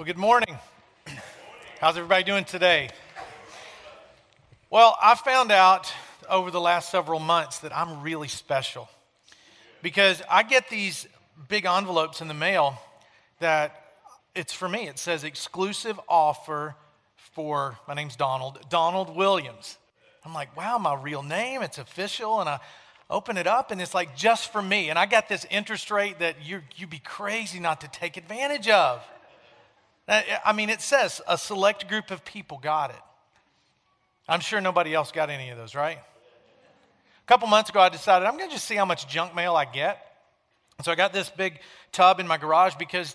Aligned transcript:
Well, 0.00 0.06
good 0.06 0.16
morning. 0.16 0.56
How's 1.78 1.98
everybody 1.98 2.24
doing 2.24 2.46
today? 2.46 2.88
Well, 4.70 4.96
I 4.98 5.14
found 5.14 5.52
out 5.52 5.92
over 6.26 6.50
the 6.50 6.58
last 6.58 6.88
several 6.88 7.20
months 7.20 7.58
that 7.58 7.76
I'm 7.76 8.00
really 8.00 8.28
special 8.28 8.88
because 9.82 10.22
I 10.30 10.42
get 10.42 10.70
these 10.70 11.06
big 11.48 11.66
envelopes 11.66 12.22
in 12.22 12.28
the 12.28 12.34
mail 12.34 12.80
that 13.40 13.92
it's 14.34 14.54
for 14.54 14.70
me. 14.70 14.88
It 14.88 14.98
says 14.98 15.22
exclusive 15.22 16.00
offer 16.08 16.76
for, 17.34 17.76
my 17.86 17.92
name's 17.92 18.16
Donald, 18.16 18.58
Donald 18.70 19.14
Williams. 19.14 19.76
I'm 20.24 20.32
like, 20.32 20.56
wow, 20.56 20.78
my 20.78 20.94
real 20.94 21.22
name, 21.22 21.60
it's 21.60 21.76
official. 21.76 22.40
And 22.40 22.48
I 22.48 22.60
open 23.10 23.36
it 23.36 23.46
up 23.46 23.70
and 23.70 23.82
it's 23.82 23.92
like 23.92 24.16
just 24.16 24.50
for 24.50 24.62
me. 24.62 24.88
And 24.88 24.98
I 24.98 25.04
got 25.04 25.28
this 25.28 25.44
interest 25.50 25.90
rate 25.90 26.20
that 26.20 26.42
you 26.42 26.62
you'd 26.74 26.88
be 26.88 27.00
crazy 27.00 27.60
not 27.60 27.82
to 27.82 27.88
take 27.88 28.16
advantage 28.16 28.70
of. 28.70 29.04
Uh, 30.10 30.22
I 30.44 30.52
mean, 30.52 30.70
it 30.70 30.80
says 30.80 31.20
a 31.28 31.38
select 31.38 31.88
group 31.88 32.10
of 32.10 32.24
people 32.24 32.58
got 32.58 32.90
it. 32.90 32.96
I'm 34.28 34.40
sure 34.40 34.60
nobody 34.60 34.92
else 34.92 35.12
got 35.12 35.30
any 35.30 35.50
of 35.50 35.56
those, 35.56 35.76
right? 35.76 35.98
A 35.98 37.26
couple 37.26 37.46
months 37.46 37.70
ago, 37.70 37.78
I 37.78 37.90
decided 37.90 38.26
I'm 38.26 38.36
going 38.36 38.50
to 38.50 38.54
just 38.54 38.66
see 38.66 38.74
how 38.74 38.84
much 38.84 39.06
junk 39.06 39.36
mail 39.36 39.54
I 39.54 39.66
get. 39.66 40.04
So 40.82 40.90
I 40.90 40.96
got 40.96 41.12
this 41.12 41.30
big 41.30 41.60
tub 41.92 42.18
in 42.18 42.26
my 42.26 42.38
garage 42.38 42.74
because 42.76 43.14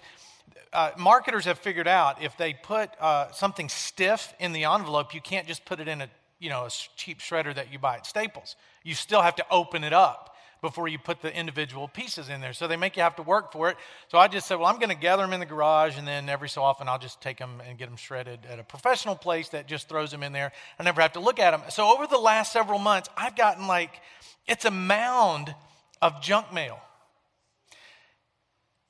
uh, 0.71 0.91
marketers 0.97 1.43
have 1.43 1.59
figured 1.59 1.87
out 1.87 2.23
if 2.23 2.37
they 2.37 2.53
put 2.53 2.89
uh, 3.01 3.29
something 3.33 3.67
stiff 3.67 4.33
in 4.39 4.53
the 4.53 4.63
envelope, 4.63 5.13
you 5.13 5.19
can't 5.19 5.47
just 5.47 5.65
put 5.65 5.81
it 5.81 5.89
in 5.89 5.99
a 5.99 6.09
you 6.39 6.49
know 6.49 6.65
a 6.65 6.69
cheap 6.95 7.19
shredder 7.19 7.53
that 7.55 7.73
you 7.73 7.79
buy 7.79 7.95
at 7.95 8.05
Staples. 8.05 8.55
You 8.83 8.95
still 8.95 9.21
have 9.21 9.35
to 9.35 9.45
open 9.51 9.83
it 9.83 9.93
up 9.93 10.34
before 10.61 10.87
you 10.87 10.97
put 10.97 11.21
the 11.21 11.35
individual 11.35 11.87
pieces 11.87 12.29
in 12.29 12.41
there. 12.41 12.53
So 12.53 12.67
they 12.67 12.77
make 12.77 12.97
you 12.97 13.03
have 13.03 13.15
to 13.17 13.23
work 13.23 13.51
for 13.51 13.69
it. 13.69 13.77
So 14.07 14.17
I 14.17 14.27
just 14.27 14.47
said, 14.47 14.55
well, 14.55 14.67
I'm 14.67 14.77
going 14.77 14.89
to 14.89 14.95
gather 14.95 15.23
them 15.23 15.33
in 15.33 15.39
the 15.39 15.45
garage, 15.45 15.97
and 15.97 16.07
then 16.07 16.29
every 16.29 16.49
so 16.49 16.63
often 16.63 16.87
I'll 16.87 16.99
just 16.99 17.21
take 17.21 17.37
them 17.37 17.61
and 17.67 17.77
get 17.77 17.87
them 17.87 17.97
shredded 17.97 18.39
at 18.49 18.59
a 18.59 18.63
professional 18.63 19.15
place 19.15 19.49
that 19.49 19.67
just 19.67 19.89
throws 19.89 20.11
them 20.11 20.23
in 20.23 20.33
there. 20.33 20.51
I 20.79 20.83
never 20.83 21.01
have 21.01 21.13
to 21.13 21.19
look 21.19 21.39
at 21.39 21.51
them. 21.51 21.61
So 21.69 21.93
over 21.93 22.07
the 22.07 22.17
last 22.17 22.51
several 22.51 22.79
months, 22.79 23.09
I've 23.15 23.35
gotten 23.35 23.67
like, 23.67 24.01
it's 24.47 24.65
a 24.65 24.71
mound 24.71 25.53
of 26.01 26.21
junk 26.21 26.53
mail 26.53 26.79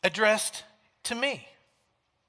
addressed 0.03 0.63
to 1.03 1.15
me. 1.15 1.47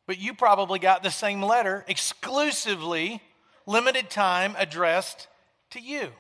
But 0.07 0.19
you 0.19 0.35
probably 0.35 0.79
got 0.79 1.03
the 1.03 1.11
same 1.11 1.43
letter 1.43 1.85
exclusively, 1.89 3.21
limited 3.67 4.09
time, 4.09 4.55
addressed 4.57 5.27
to 5.71 5.81
you. 5.81 6.11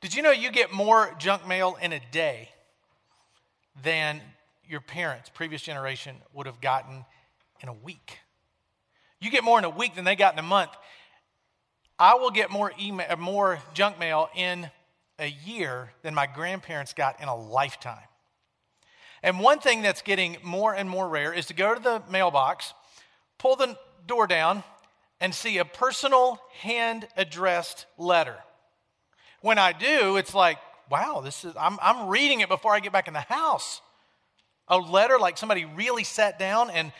Did 0.00 0.14
you 0.14 0.22
know 0.22 0.30
you 0.30 0.50
get 0.50 0.72
more 0.72 1.14
junk 1.18 1.46
mail 1.46 1.76
in 1.80 1.92
a 1.92 2.00
day 2.10 2.48
than 3.82 4.22
your 4.66 4.80
parents, 4.80 5.28
previous 5.28 5.60
generation, 5.60 6.16
would 6.32 6.46
have 6.46 6.60
gotten 6.60 7.04
in 7.60 7.68
a 7.68 7.74
week? 7.74 8.18
You 9.20 9.30
get 9.30 9.44
more 9.44 9.58
in 9.58 9.64
a 9.64 9.70
week 9.70 9.94
than 9.94 10.06
they 10.06 10.16
got 10.16 10.32
in 10.32 10.38
a 10.38 10.42
month. 10.42 10.70
I 11.98 12.14
will 12.14 12.30
get 12.30 12.50
more 12.50 12.72
email, 12.80 13.06
uh, 13.10 13.16
more 13.16 13.60
junk 13.74 13.98
mail 13.98 14.30
in 14.34 14.70
a 15.18 15.26
year 15.26 15.92
than 16.00 16.14
my 16.14 16.26
grandparents 16.26 16.94
got 16.94 17.20
in 17.20 17.28
a 17.28 17.36
lifetime. 17.36 17.98
And 19.22 19.38
one 19.38 19.58
thing 19.58 19.82
that's 19.82 20.00
getting 20.00 20.38
more 20.42 20.74
and 20.74 20.88
more 20.88 21.10
rare 21.10 21.34
is 21.34 21.44
to 21.46 21.54
go 21.54 21.74
to 21.74 21.80
the 21.80 22.02
mailbox, 22.08 22.72
pull 23.36 23.54
the 23.54 23.76
door 24.06 24.26
down, 24.26 24.64
and 25.20 25.34
see 25.34 25.58
a 25.58 25.64
personal 25.66 26.40
hand 26.60 27.06
addressed 27.18 27.84
letter. 27.98 28.36
When 29.40 29.58
I 29.58 29.72
do, 29.72 30.16
it's 30.16 30.34
like, 30.34 30.58
wow, 30.90 31.20
this 31.22 31.44
is, 31.44 31.54
I'm, 31.58 31.78
I'm 31.80 32.08
reading 32.08 32.40
it 32.40 32.48
before 32.48 32.74
I 32.74 32.80
get 32.80 32.92
back 32.92 33.08
in 33.08 33.14
the 33.14 33.20
house. 33.20 33.80
A 34.68 34.76
letter 34.76 35.18
like 35.18 35.38
somebody 35.38 35.64
really 35.64 36.04
sat 36.04 36.38
down 36.38 36.70
and 36.70 36.92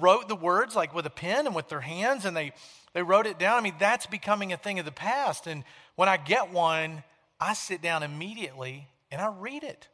wrote 0.00 0.28
the 0.28 0.36
words 0.36 0.76
like 0.76 0.94
with 0.94 1.06
a 1.06 1.10
pen 1.10 1.46
and 1.46 1.54
with 1.54 1.68
their 1.68 1.80
hands 1.80 2.24
and 2.24 2.36
they, 2.36 2.52
they 2.92 3.02
wrote 3.02 3.26
it 3.26 3.38
down. 3.38 3.58
I 3.58 3.60
mean, 3.60 3.74
that's 3.78 4.06
becoming 4.06 4.52
a 4.52 4.56
thing 4.56 4.78
of 4.78 4.84
the 4.84 4.92
past. 4.92 5.46
And 5.46 5.64
when 5.96 6.08
I 6.08 6.16
get 6.16 6.52
one, 6.52 7.02
I 7.40 7.54
sit 7.54 7.80
down 7.80 8.02
immediately 8.02 8.88
and 9.10 9.20
I 9.20 9.28
read 9.28 9.62
it 9.62 9.88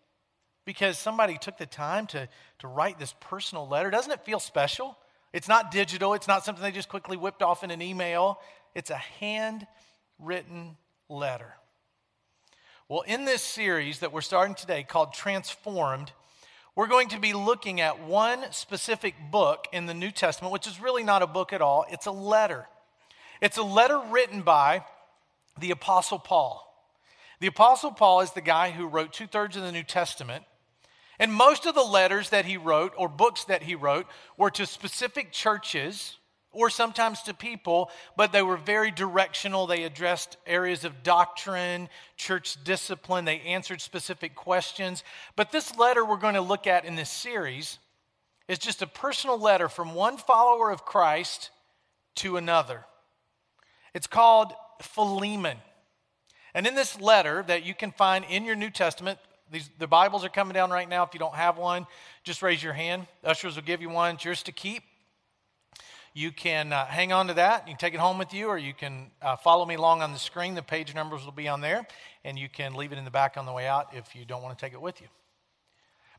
because 0.64 0.98
somebody 0.98 1.38
took 1.38 1.58
the 1.58 1.66
time 1.66 2.06
to, 2.08 2.28
to 2.60 2.66
write 2.66 2.98
this 2.98 3.14
personal 3.20 3.68
letter. 3.68 3.90
Doesn't 3.90 4.12
it 4.12 4.24
feel 4.24 4.40
special? 4.40 4.96
It's 5.32 5.48
not 5.48 5.70
digital, 5.70 6.14
it's 6.14 6.28
not 6.28 6.44
something 6.44 6.62
they 6.62 6.70
just 6.70 6.88
quickly 6.88 7.16
whipped 7.16 7.42
off 7.42 7.64
in 7.64 7.70
an 7.70 7.82
email. 7.82 8.38
It's 8.74 8.90
a 8.90 8.96
handwritten 8.96 10.76
letter. 11.08 11.54
Well, 12.86 13.00
in 13.00 13.24
this 13.24 13.40
series 13.40 14.00
that 14.00 14.12
we're 14.12 14.20
starting 14.20 14.54
today 14.54 14.82
called 14.82 15.14
Transformed, 15.14 16.12
we're 16.76 16.86
going 16.86 17.08
to 17.08 17.18
be 17.18 17.32
looking 17.32 17.80
at 17.80 18.04
one 18.04 18.44
specific 18.50 19.14
book 19.30 19.66
in 19.72 19.86
the 19.86 19.94
New 19.94 20.10
Testament, 20.10 20.52
which 20.52 20.66
is 20.66 20.78
really 20.78 21.02
not 21.02 21.22
a 21.22 21.26
book 21.26 21.54
at 21.54 21.62
all. 21.62 21.86
It's 21.90 22.04
a 22.04 22.10
letter. 22.10 22.66
It's 23.40 23.56
a 23.56 23.62
letter 23.62 23.98
written 24.10 24.42
by 24.42 24.84
the 25.58 25.70
Apostle 25.70 26.18
Paul. 26.18 26.60
The 27.40 27.46
Apostle 27.46 27.90
Paul 27.90 28.20
is 28.20 28.32
the 28.32 28.42
guy 28.42 28.70
who 28.70 28.86
wrote 28.86 29.14
two 29.14 29.26
thirds 29.26 29.56
of 29.56 29.62
the 29.62 29.72
New 29.72 29.82
Testament. 29.82 30.44
And 31.18 31.32
most 31.32 31.64
of 31.64 31.74
the 31.74 31.82
letters 31.82 32.28
that 32.30 32.44
he 32.44 32.58
wrote, 32.58 32.92
or 32.98 33.08
books 33.08 33.44
that 33.44 33.62
he 33.62 33.74
wrote, 33.74 34.04
were 34.36 34.50
to 34.50 34.66
specific 34.66 35.32
churches 35.32 36.18
or 36.54 36.70
sometimes 36.70 37.22
to 37.22 37.34
people, 37.34 37.90
but 38.16 38.32
they 38.32 38.42
were 38.42 38.56
very 38.56 38.90
directional. 38.90 39.66
They 39.66 39.84
addressed 39.84 40.36
areas 40.46 40.84
of 40.84 41.02
doctrine, 41.02 41.88
church 42.16 42.62
discipline, 42.64 43.24
they 43.24 43.40
answered 43.40 43.80
specific 43.80 44.34
questions. 44.34 45.04
But 45.36 45.52
this 45.52 45.76
letter 45.76 46.04
we're 46.04 46.16
going 46.16 46.34
to 46.34 46.40
look 46.40 46.66
at 46.66 46.84
in 46.84 46.96
this 46.96 47.10
series 47.10 47.78
is 48.48 48.58
just 48.58 48.82
a 48.82 48.86
personal 48.86 49.38
letter 49.38 49.68
from 49.68 49.94
one 49.94 50.16
follower 50.16 50.70
of 50.70 50.84
Christ 50.84 51.50
to 52.16 52.36
another. 52.36 52.84
It's 53.94 54.06
called 54.06 54.52
Philemon. 54.82 55.58
And 56.54 56.66
in 56.66 56.74
this 56.74 57.00
letter 57.00 57.44
that 57.48 57.64
you 57.64 57.74
can 57.74 57.90
find 57.90 58.24
in 58.28 58.44
your 58.44 58.54
New 58.54 58.70
Testament, 58.70 59.18
these, 59.50 59.70
the 59.78 59.86
Bibles 59.86 60.24
are 60.24 60.28
coming 60.28 60.54
down 60.54 60.70
right 60.70 60.88
now. 60.88 61.04
If 61.04 61.14
you 61.14 61.20
don't 61.20 61.34
have 61.34 61.58
one, 61.58 61.86
just 62.22 62.42
raise 62.42 62.62
your 62.62 62.72
hand. 62.72 63.06
Ushers 63.24 63.56
will 63.56 63.62
give 63.62 63.82
you 63.82 63.90
one. 63.90 64.14
It's 64.14 64.24
yours 64.24 64.42
to 64.44 64.52
keep 64.52 64.82
you 66.14 66.30
can 66.30 66.72
uh, 66.72 66.86
hang 66.86 67.12
on 67.12 67.26
to 67.26 67.34
that. 67.34 67.66
You 67.66 67.72
can 67.72 67.78
take 67.78 67.92
it 67.92 68.00
home 68.00 68.18
with 68.18 68.32
you, 68.32 68.46
or 68.46 68.56
you 68.56 68.72
can 68.72 69.10
uh, 69.20 69.34
follow 69.34 69.66
me 69.66 69.74
along 69.74 70.00
on 70.00 70.12
the 70.12 70.18
screen. 70.18 70.54
The 70.54 70.62
page 70.62 70.94
numbers 70.94 71.24
will 71.24 71.32
be 71.32 71.48
on 71.48 71.60
there, 71.60 71.86
and 72.24 72.38
you 72.38 72.48
can 72.48 72.74
leave 72.74 72.92
it 72.92 72.98
in 72.98 73.04
the 73.04 73.10
back 73.10 73.36
on 73.36 73.46
the 73.46 73.52
way 73.52 73.66
out 73.66 73.88
if 73.92 74.14
you 74.14 74.24
don't 74.24 74.40
want 74.40 74.56
to 74.56 74.64
take 74.64 74.72
it 74.72 74.80
with 74.80 75.00
you. 75.00 75.08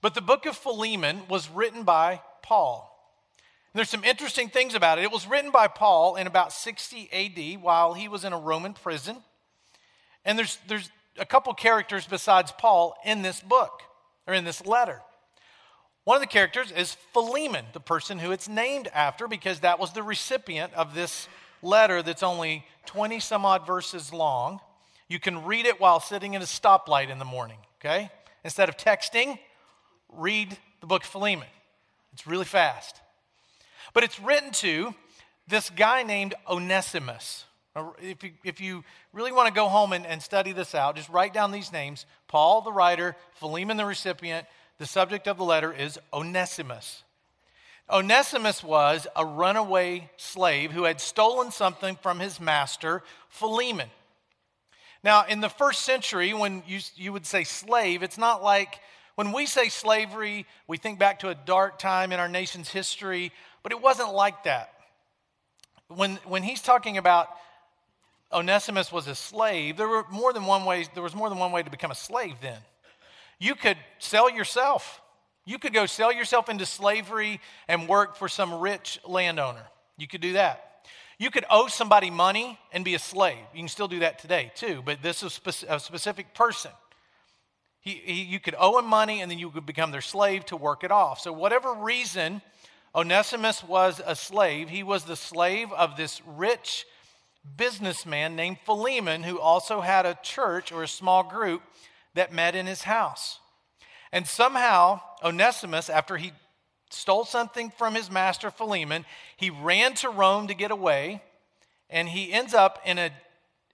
But 0.02 0.14
the 0.14 0.22
book 0.22 0.46
of 0.46 0.58
Philemon 0.58 1.22
was 1.30 1.50
written 1.50 1.84
by 1.84 2.22
Paul. 2.44 2.92
And 3.74 3.80
there's 3.80 3.90
some 3.90 4.04
interesting 4.04 4.50
things 4.50 4.76
about 4.76 5.00
it. 5.00 5.06
It 5.06 5.12
was 5.12 5.28
written 5.28 5.52
by 5.52 5.70
Paul 5.70 6.18
in 6.18 6.28
about 6.28 6.52
60 6.52 7.10
AD 7.12 7.62
while 7.64 7.94
he 7.94 8.10
was 8.10 8.26
in 8.26 8.34
a 8.34 8.38
Roman 8.38 8.74
prison. 8.74 9.18
And 10.26 10.38
there's, 10.38 10.60
there's 10.68 10.90
a 11.18 11.26
couple 11.26 11.54
characters 11.54 12.06
besides 12.06 12.52
Paul 12.58 12.96
in 13.06 13.22
this 13.22 13.40
book, 13.40 13.82
or 14.28 14.34
in 14.34 14.44
this 14.44 14.66
letter. 14.66 15.02
One 16.06 16.18
of 16.18 16.22
the 16.22 16.28
characters 16.28 16.72
is 16.72 16.94
Philemon, 17.14 17.66
the 17.74 17.80
person 17.80 18.20
who 18.20 18.32
it's 18.32 18.48
named 18.48 18.88
after, 18.94 19.28
because 19.28 19.62
that 19.62 19.80
was 19.80 19.92
the 19.92 20.04
recipient 20.04 20.72
of 20.76 20.94
this 20.94 21.28
letter 21.64 22.04
that's 22.04 22.22
only 22.22 22.64
20 22.86 23.20
some 23.20 23.44
odd 23.44 23.66
verses 23.66 24.14
long. 24.14 24.60
You 25.10 25.20
can 25.20 25.46
read 25.46 25.66
it 25.66 25.82
while 25.82 26.00
sitting 26.00 26.36
in 26.36 26.44
a 26.44 26.46
stoplight 26.46 27.10
in 27.10 27.18
the 27.18 27.26
morning, 27.26 27.58
okay? 27.80 28.12
Instead 28.44 28.70
of 28.70 28.78
texting, 28.78 29.40
read 30.10 30.56
the 30.80 30.86
book 30.86 31.04
Philemon. 31.04 31.48
It's 32.14 32.28
really 32.28 32.46
fast. 32.46 33.02
But 33.96 34.04
it's 34.04 34.20
written 34.20 34.52
to 34.52 34.94
this 35.48 35.72
guy 35.72 36.04
named 36.04 36.36
Onesimus. 36.48 37.46
If 38.00 38.24
you, 38.24 38.32
if 38.44 38.62
you 38.62 38.84
really 39.12 39.32
want 39.32 39.48
to 39.48 39.54
go 39.54 39.70
home 39.70 39.92
and, 39.92 40.06
and 40.06 40.22
study 40.22 40.52
this 40.52 40.76
out, 40.76 40.98
just 40.98 41.10
write 41.10 41.34
down 41.34 41.52
these 41.52 41.74
names 41.74 42.06
Paul, 42.28 42.62
the 42.62 42.72
writer, 42.72 43.16
Philemon, 43.34 43.78
the 43.78 43.86
recipient, 43.86 44.46
the 44.78 44.86
subject 44.86 45.28
of 45.28 45.38
the 45.38 45.44
letter 45.44 45.72
is 45.72 46.00
Onesimus. 46.14 47.04
Onesimus 47.90 48.64
was 48.64 49.08
a 49.16 49.26
runaway 49.26 50.10
slave 50.18 50.72
who 50.72 50.84
had 50.84 51.00
stolen 51.00 51.52
something 51.52 51.96
from 52.02 52.20
his 52.20 52.40
master, 52.40 53.04
Philemon. 53.30 53.90
Now, 55.04 55.26
in 55.28 55.40
the 55.40 55.50
first 55.50 55.84
century, 55.84 56.34
when 56.34 56.64
you, 56.68 56.80
you 56.96 57.14
would 57.14 57.28
say 57.28 57.44
slave, 57.44 58.02
it's 58.02 58.18
not 58.18 58.42
like 58.42 58.80
when 59.14 59.32
we 59.32 59.46
say 59.46 59.70
slavery, 59.70 60.48
we 60.68 60.78
think 60.78 60.98
back 60.98 61.20
to 61.20 61.30
a 61.30 61.36
dark 61.36 61.78
time 61.78 62.12
in 62.12 62.20
our 62.20 62.28
nation's 62.28 62.70
history, 62.70 63.32
but 63.62 63.72
it 63.72 63.82
wasn't 63.82 64.14
like 64.14 64.44
that. 64.46 64.74
When, 65.88 66.16
when 66.26 66.42
he's 66.42 66.62
talking 66.62 66.98
about 66.98 67.30
Onesimus 68.34 68.92
was 68.92 69.08
a 69.08 69.16
slave, 69.16 69.78
there 69.78 69.88
were 69.88 70.06
more 70.12 70.34
than 70.34 70.46
one 70.46 70.66
way, 70.66 70.86
there 70.96 71.04
was 71.04 71.16
more 71.16 71.30
than 71.30 71.38
one 71.38 71.52
way 71.52 71.62
to 71.62 71.70
become 71.70 71.92
a 71.92 71.96
slave 71.96 72.36
then. 72.42 72.60
You 73.40 73.56
could 73.56 73.78
sell 74.00 74.30
yourself. 74.30 75.02
You 75.46 75.60
could 75.60 75.74
go 75.74 75.86
sell 75.86 76.12
yourself 76.12 76.50
into 76.50 76.66
slavery 76.66 77.40
and 77.68 77.88
work 77.88 78.16
for 78.16 78.28
some 78.28 78.54
rich 78.56 79.00
landowner. 79.06 79.66
You 79.98 80.08
could 80.08 80.22
do 80.22 80.34
that. 80.34 80.88
You 81.18 81.32
could 81.32 81.46
owe 81.50 81.68
somebody 81.68 82.10
money 82.10 82.60
and 82.74 82.84
be 82.84 82.96
a 82.96 83.00
slave. 83.00 83.38
You 83.54 83.62
can 83.62 83.68
still 83.68 83.88
do 83.88 84.00
that 84.00 84.20
today, 84.20 84.52
too, 84.56 84.82
but 84.86 85.02
this 85.02 85.24
is 85.24 85.40
a 85.68 85.80
specific 85.80 86.34
person. 86.34 86.72
He, 87.80 88.02
he, 88.04 88.24
you 88.24 88.40
could 88.40 88.56
owe 88.58 88.80
him 88.80 88.86
money 88.86 89.22
and 89.22 89.30
then 89.30 89.38
you 89.38 89.52
could 89.52 89.66
become 89.66 89.92
their 89.92 90.02
slave 90.02 90.46
to 90.48 90.58
work 90.58 90.84
it 90.84 90.92
off. 90.92 91.22
So, 91.22 91.32
whatever 91.32 91.74
reason 91.74 92.42
Onesimus 92.96 93.62
was 93.62 94.02
a 94.06 94.16
slave. 94.16 94.70
He 94.70 94.82
was 94.82 95.04
the 95.04 95.18
slave 95.18 95.72
of 95.74 95.98
this 95.98 96.22
rich 96.26 96.86
businessman 97.58 98.38
named 98.38 98.58
Philemon, 98.66 99.22
who 99.22 99.38
also 99.38 99.82
had 99.82 100.06
a 100.06 100.18
church 100.24 100.72
or 100.72 100.82
a 100.82 100.88
small 100.88 101.22
group 101.22 101.62
that 102.16 102.34
met 102.34 102.56
in 102.56 102.66
his 102.66 102.84
house. 102.84 103.40
And 104.12 104.28
somehow, 104.28 105.02
Onesimus, 105.24 105.90
after 105.90 106.18
he 106.18 106.32
stole 106.90 107.26
something 107.26 107.70
from 107.70 107.96
his 107.96 108.10
master 108.10 108.50
Philemon, 108.50 109.06
he 109.38 109.50
ran 109.50 109.94
to 109.96 110.10
Rome 110.10 110.48
to 110.48 110.54
get 110.54 110.72
away, 110.72 111.22
and 111.90 112.10
he 112.10 112.32
ends 112.32 112.54
up 112.54 112.80
in, 112.86 112.98
a, 112.98 113.12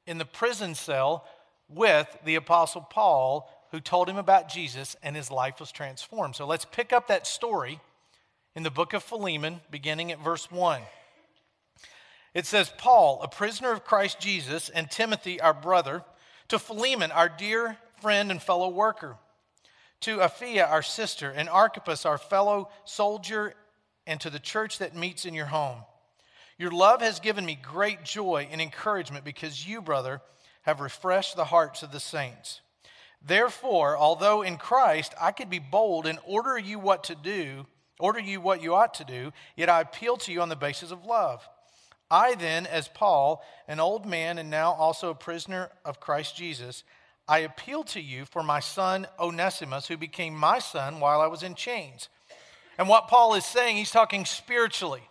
in 0.05 0.17
the 0.17 0.25
prison 0.25 0.75
cell 0.75 1.25
with 1.69 2.07
the 2.25 2.35
Apostle 2.35 2.81
Paul, 2.81 3.49
who 3.71 3.79
told 3.79 4.09
him 4.09 4.17
about 4.17 4.49
Jesus, 4.49 4.97
and 5.01 5.15
his 5.15 5.31
life 5.31 5.59
was 5.59 5.71
transformed. 5.71 6.35
So 6.35 6.45
let's 6.45 6.65
pick 6.65 6.91
up 6.91 7.07
that 7.07 7.25
story 7.25 7.79
in 8.55 8.63
the 8.63 8.71
book 8.71 8.94
of 8.94 9.03
Philemon, 9.03 9.61
beginning 9.69 10.11
at 10.11 10.19
verse 10.19 10.51
1. 10.51 10.81
It 12.33 12.45
says, 12.45 12.71
Paul, 12.77 13.21
a 13.21 13.27
prisoner 13.27 13.71
of 13.71 13.85
Christ 13.85 14.19
Jesus, 14.19 14.69
and 14.69 14.89
Timothy, 14.89 15.39
our 15.39 15.53
brother, 15.53 16.03
to 16.49 16.59
Philemon, 16.59 17.11
our 17.11 17.29
dear 17.29 17.77
friend 18.01 18.31
and 18.31 18.42
fellow 18.42 18.69
worker, 18.69 19.18
to 20.01 20.18
Apphia, 20.18 20.69
our 20.69 20.81
sister, 20.81 21.30
and 21.30 21.48
Archippus, 21.48 22.06
our 22.06 22.18
fellow 22.18 22.69
soldier, 22.86 23.53
and 24.07 24.19
to 24.21 24.30
the 24.30 24.39
church 24.39 24.80
that 24.80 24.95
meets 24.95 25.25
in 25.25 25.33
your 25.33 25.45
home. 25.45 25.83
Your 26.57 26.71
love 26.71 27.01
has 27.01 27.19
given 27.19 27.45
me 27.45 27.57
great 27.62 28.03
joy 28.03 28.48
and 28.51 28.62
encouragement 28.62 29.24
because 29.24 29.68
you, 29.68 29.81
brother, 29.81 30.21
have 30.63 30.80
refreshed 30.80 31.36
the 31.36 31.45
hearts 31.45 31.83
of 31.83 31.92
the 31.92 32.00
saints. 32.00 32.62
Therefore, 33.24 33.98
although 33.98 34.42
in 34.42 34.57
Christ 34.57 35.13
I 35.19 35.31
could 35.31 35.50
be 35.50 35.59
bold 35.59 36.07
and 36.07 36.19
order 36.25 36.57
you 36.57 36.80
what 36.80 37.04
to 37.06 37.15
do, 37.15 37.65
order 38.00 38.19
you 38.19 38.42
what 38.42 38.63
you 38.63 38.74
ought 38.74 38.95
to 38.95 39.06
do, 39.06 39.31
yet 39.56 39.69
I 39.69 39.81
appeal 39.81 40.18
to 40.18 40.31
you 40.31 40.42
on 40.42 40.50
the 40.50 40.56
basis 40.56 40.92
of 40.92 41.06
love. 41.06 41.47
I 42.09 42.36
then, 42.36 42.65
as 42.65 42.88
Paul, 42.88 43.44
an 43.68 43.80
old 43.80 44.06
man 44.06 44.38
and 44.38 44.50
now 44.50 44.74
also 44.74 45.09
a 45.09 45.15
prisoner 45.15 45.69
of 45.86 46.00
Christ 46.00 46.36
Jesus, 46.36 46.83
I 47.31 47.39
appeal 47.39 47.86
to 47.86 48.01
you 48.01 48.25
for 48.25 48.44
my 48.44 48.60
son 48.60 49.07
Onesimus, 49.18 49.88
who 49.88 49.95
became 49.95 50.36
my 50.36 50.60
son 50.60 51.00
while 51.00 51.22
I 51.22 51.28
was 51.28 51.44
in 51.44 51.56
chains. 51.56 52.10
And 52.78 52.89
what 52.89 53.07
Paul 53.07 53.36
is 53.36 53.45
saying, 53.45 53.78
he's 53.78 53.89
talking 53.89 54.25
spiritually. 54.25 55.04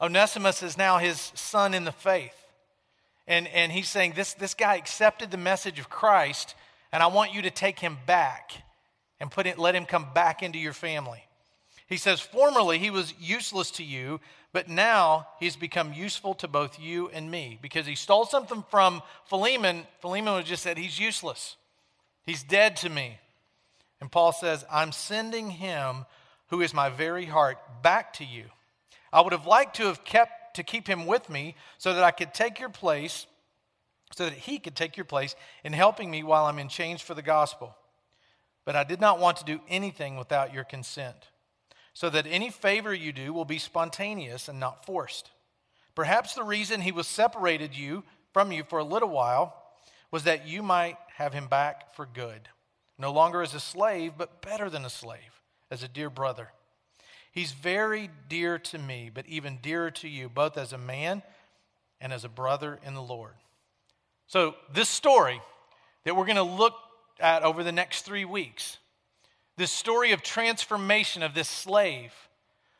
Onesimus 0.00 0.62
is 0.62 0.78
now 0.78 0.96
his 0.96 1.30
son 1.34 1.74
in 1.74 1.84
the 1.84 1.92
faith. 1.92 2.32
And, 3.26 3.46
and 3.48 3.70
he's 3.70 3.90
saying, 3.90 4.14
this, 4.16 4.32
this 4.32 4.54
guy 4.54 4.76
accepted 4.76 5.30
the 5.30 5.36
message 5.36 5.78
of 5.78 5.90
Christ, 5.90 6.54
and 6.90 7.02
I 7.02 7.08
want 7.08 7.34
you 7.34 7.42
to 7.42 7.50
take 7.50 7.78
him 7.78 7.98
back 8.06 8.52
and 9.20 9.30
put 9.30 9.46
it, 9.46 9.58
let 9.58 9.74
him 9.74 9.84
come 9.84 10.06
back 10.14 10.42
into 10.42 10.58
your 10.58 10.72
family. 10.72 11.22
He 11.86 11.98
says, 11.98 12.18
Formerly 12.18 12.78
he 12.78 12.88
was 12.88 13.12
useless 13.20 13.70
to 13.72 13.84
you, 13.84 14.20
but 14.54 14.70
now 14.70 15.28
he's 15.38 15.56
become 15.56 15.92
useful 15.92 16.32
to 16.36 16.48
both 16.48 16.80
you 16.80 17.10
and 17.10 17.30
me 17.30 17.58
because 17.60 17.86
he 17.86 17.94
stole 17.94 18.24
something 18.24 18.64
from 18.70 19.02
Philemon. 19.26 19.86
Philemon 20.00 20.42
just 20.46 20.62
said, 20.62 20.78
He's 20.78 20.98
useless. 20.98 21.57
He's 22.28 22.42
dead 22.42 22.76
to 22.76 22.90
me. 22.90 23.18
And 24.02 24.12
Paul 24.12 24.32
says, 24.32 24.62
I'm 24.70 24.92
sending 24.92 25.48
him 25.48 26.04
who 26.48 26.60
is 26.60 26.74
my 26.74 26.90
very 26.90 27.24
heart 27.24 27.56
back 27.82 28.12
to 28.14 28.24
you. 28.24 28.44
I 29.10 29.22
would 29.22 29.32
have 29.32 29.46
liked 29.46 29.76
to 29.76 29.84
have 29.84 30.04
kept 30.04 30.56
to 30.56 30.62
keep 30.62 30.86
him 30.86 31.06
with 31.06 31.30
me 31.30 31.54
so 31.78 31.94
that 31.94 32.04
I 32.04 32.10
could 32.10 32.34
take 32.34 32.60
your 32.60 32.68
place, 32.68 33.26
so 34.14 34.26
that 34.26 34.34
he 34.34 34.58
could 34.58 34.76
take 34.76 34.98
your 34.98 35.06
place 35.06 35.36
in 35.64 35.72
helping 35.72 36.10
me 36.10 36.22
while 36.22 36.44
I'm 36.44 36.58
in 36.58 36.68
chains 36.68 37.00
for 37.00 37.14
the 37.14 37.22
gospel. 37.22 37.74
But 38.66 38.76
I 38.76 38.84
did 38.84 39.00
not 39.00 39.18
want 39.18 39.38
to 39.38 39.46
do 39.46 39.62
anything 39.66 40.18
without 40.18 40.52
your 40.52 40.64
consent 40.64 41.16
so 41.94 42.10
that 42.10 42.26
any 42.28 42.50
favor 42.50 42.92
you 42.92 43.14
do 43.14 43.32
will 43.32 43.46
be 43.46 43.58
spontaneous 43.58 44.48
and 44.48 44.60
not 44.60 44.84
forced. 44.84 45.30
Perhaps 45.94 46.34
the 46.34 46.44
reason 46.44 46.82
he 46.82 46.92
was 46.92 47.06
separated 47.06 47.74
you 47.74 48.04
from 48.34 48.52
you 48.52 48.64
for 48.64 48.80
a 48.80 48.84
little 48.84 49.08
while 49.08 49.54
was 50.10 50.24
that 50.24 50.46
you 50.46 50.62
might 50.62 50.98
have 51.18 51.32
him 51.32 51.48
back 51.48 51.96
for 51.96 52.06
good, 52.06 52.48
no 52.96 53.12
longer 53.12 53.42
as 53.42 53.52
a 53.52 53.58
slave, 53.58 54.12
but 54.16 54.40
better 54.40 54.70
than 54.70 54.84
a 54.84 54.90
slave, 54.90 55.42
as 55.68 55.82
a 55.82 55.88
dear 55.88 56.08
brother. 56.08 56.52
He's 57.32 57.50
very 57.50 58.08
dear 58.28 58.56
to 58.60 58.78
me, 58.78 59.10
but 59.12 59.26
even 59.26 59.58
dearer 59.60 59.90
to 59.90 60.08
you, 60.08 60.28
both 60.28 60.56
as 60.56 60.72
a 60.72 60.78
man 60.78 61.24
and 62.00 62.12
as 62.12 62.24
a 62.24 62.28
brother 62.28 62.78
in 62.86 62.94
the 62.94 63.02
Lord. 63.02 63.34
So, 64.28 64.54
this 64.72 64.88
story 64.88 65.42
that 66.04 66.14
we're 66.14 66.24
going 66.24 66.36
to 66.36 66.42
look 66.44 66.74
at 67.18 67.42
over 67.42 67.64
the 67.64 67.72
next 67.72 68.02
three 68.02 68.24
weeks 68.24 68.78
this 69.56 69.72
story 69.72 70.12
of 70.12 70.22
transformation 70.22 71.24
of 71.24 71.34
this 71.34 71.48
slave 71.48 72.12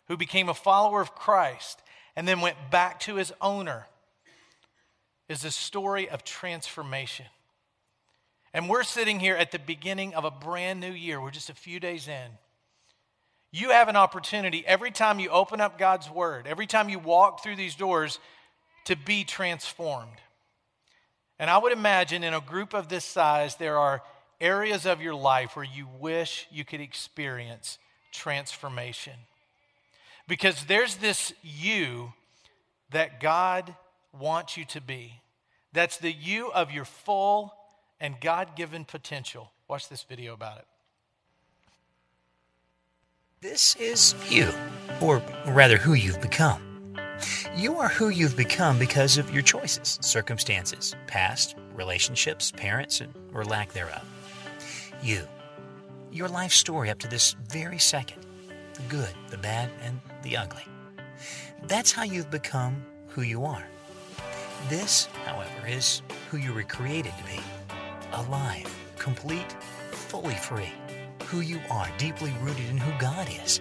who 0.06 0.16
became 0.16 0.48
a 0.48 0.54
follower 0.54 1.00
of 1.00 1.12
Christ 1.16 1.82
and 2.14 2.28
then 2.28 2.40
went 2.40 2.70
back 2.70 3.00
to 3.00 3.16
his 3.16 3.32
owner 3.40 3.88
is 5.28 5.44
a 5.44 5.50
story 5.50 6.08
of 6.08 6.22
transformation. 6.22 7.26
And 8.58 8.68
we're 8.68 8.82
sitting 8.82 9.20
here 9.20 9.36
at 9.36 9.52
the 9.52 9.60
beginning 9.60 10.16
of 10.16 10.24
a 10.24 10.32
brand 10.32 10.80
new 10.80 10.90
year. 10.90 11.20
We're 11.20 11.30
just 11.30 11.48
a 11.48 11.54
few 11.54 11.78
days 11.78 12.08
in. 12.08 12.26
You 13.52 13.70
have 13.70 13.88
an 13.88 13.94
opportunity 13.94 14.64
every 14.66 14.90
time 14.90 15.20
you 15.20 15.30
open 15.30 15.60
up 15.60 15.78
God's 15.78 16.10
Word, 16.10 16.48
every 16.48 16.66
time 16.66 16.88
you 16.88 16.98
walk 16.98 17.40
through 17.40 17.54
these 17.54 17.76
doors, 17.76 18.18
to 18.86 18.96
be 18.96 19.22
transformed. 19.22 20.16
And 21.38 21.48
I 21.48 21.58
would 21.58 21.70
imagine 21.70 22.24
in 22.24 22.34
a 22.34 22.40
group 22.40 22.74
of 22.74 22.88
this 22.88 23.04
size, 23.04 23.54
there 23.54 23.78
are 23.78 24.02
areas 24.40 24.86
of 24.86 25.00
your 25.00 25.14
life 25.14 25.54
where 25.54 25.64
you 25.64 25.86
wish 26.00 26.48
you 26.50 26.64
could 26.64 26.80
experience 26.80 27.78
transformation. 28.10 29.14
Because 30.26 30.64
there's 30.64 30.96
this 30.96 31.32
you 31.44 32.12
that 32.90 33.20
God 33.20 33.72
wants 34.12 34.56
you 34.56 34.64
to 34.64 34.80
be. 34.80 35.12
That's 35.72 35.98
the 35.98 36.10
you 36.10 36.50
of 36.50 36.72
your 36.72 36.86
full 36.86 37.54
and 38.00 38.20
God 38.20 38.56
given 38.56 38.84
potential. 38.84 39.52
Watch 39.68 39.88
this 39.88 40.02
video 40.02 40.34
about 40.34 40.58
it. 40.58 40.66
This 43.40 43.76
is 43.76 44.14
you, 44.28 44.52
or 45.00 45.22
rather, 45.46 45.76
who 45.76 45.94
you've 45.94 46.20
become. 46.20 46.62
You 47.56 47.78
are 47.78 47.88
who 47.88 48.08
you've 48.08 48.36
become 48.36 48.78
because 48.78 49.16
of 49.18 49.32
your 49.32 49.42
choices, 49.42 49.98
circumstances, 50.02 50.96
past, 51.06 51.54
relationships, 51.74 52.50
parents, 52.50 53.00
or 53.32 53.44
lack 53.44 53.72
thereof. 53.72 54.04
You. 55.02 55.26
Your 56.10 56.28
life 56.28 56.52
story 56.52 56.90
up 56.90 56.98
to 57.00 57.08
this 57.08 57.36
very 57.48 57.78
second. 57.78 58.24
The 58.74 58.82
good, 58.88 59.14
the 59.28 59.38
bad, 59.38 59.70
and 59.82 60.00
the 60.22 60.36
ugly. 60.36 60.64
That's 61.64 61.92
how 61.92 62.02
you've 62.02 62.30
become 62.30 62.84
who 63.08 63.22
you 63.22 63.44
are. 63.44 63.66
This, 64.68 65.08
however, 65.24 65.66
is 65.66 66.02
who 66.30 66.38
you 66.38 66.52
were 66.52 66.62
created 66.64 67.12
to 67.18 67.24
be 67.24 67.40
alive, 68.12 68.66
complete, 68.98 69.52
fully 69.90 70.34
free. 70.34 70.72
Who 71.26 71.40
you 71.40 71.60
are, 71.70 71.90
deeply 71.98 72.32
rooted 72.40 72.68
in 72.70 72.78
who 72.78 72.98
God 72.98 73.28
is. 73.44 73.60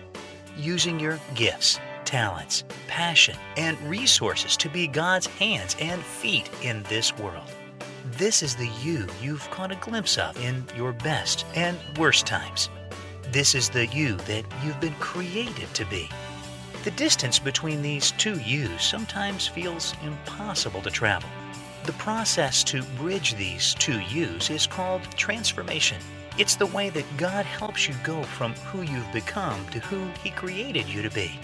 Using 0.57 0.99
your 0.99 1.19
gifts, 1.35 1.79
talents, 2.05 2.63
passion, 2.87 3.35
and 3.57 3.79
resources 3.89 4.55
to 4.57 4.69
be 4.69 4.87
God's 4.87 5.27
hands 5.27 5.75
and 5.79 6.01
feet 6.01 6.49
in 6.63 6.83
this 6.83 7.15
world. 7.17 7.51
This 8.11 8.41
is 8.41 8.55
the 8.55 8.69
you 8.81 9.05
you've 9.21 9.49
caught 9.51 9.71
a 9.71 9.75
glimpse 9.75 10.17
of 10.17 10.37
in 10.43 10.65
your 10.75 10.93
best 10.93 11.45
and 11.55 11.77
worst 11.97 12.25
times. 12.25 12.69
This 13.31 13.53
is 13.53 13.69
the 13.69 13.85
you 13.87 14.15
that 14.15 14.45
you've 14.63 14.79
been 14.79 14.95
created 14.95 15.73
to 15.73 15.85
be. 15.85 16.09
The 16.85 16.91
distance 16.91 17.37
between 17.37 17.81
these 17.81 18.11
two 18.11 18.39
yous 18.39 18.81
sometimes 18.81 19.45
feels 19.45 19.93
impossible 20.03 20.81
to 20.81 20.89
travel. 20.89 21.29
The 21.87 21.93
process 21.93 22.65
to 22.65 22.83
bridge 22.99 23.35
these 23.35 23.73
two 23.75 24.01
yous 24.01 24.49
is 24.49 24.67
called 24.67 25.03
transformation. 25.15 25.97
It's 26.37 26.57
the 26.57 26.65
way 26.65 26.89
that 26.89 27.05
God 27.15 27.45
helps 27.45 27.87
you 27.87 27.95
go 28.03 28.23
from 28.23 28.51
who 28.55 28.81
you've 28.81 29.13
become 29.13 29.65
to 29.69 29.79
who 29.79 30.05
He 30.21 30.29
created 30.31 30.85
you 30.89 31.01
to 31.01 31.09
be. 31.09 31.39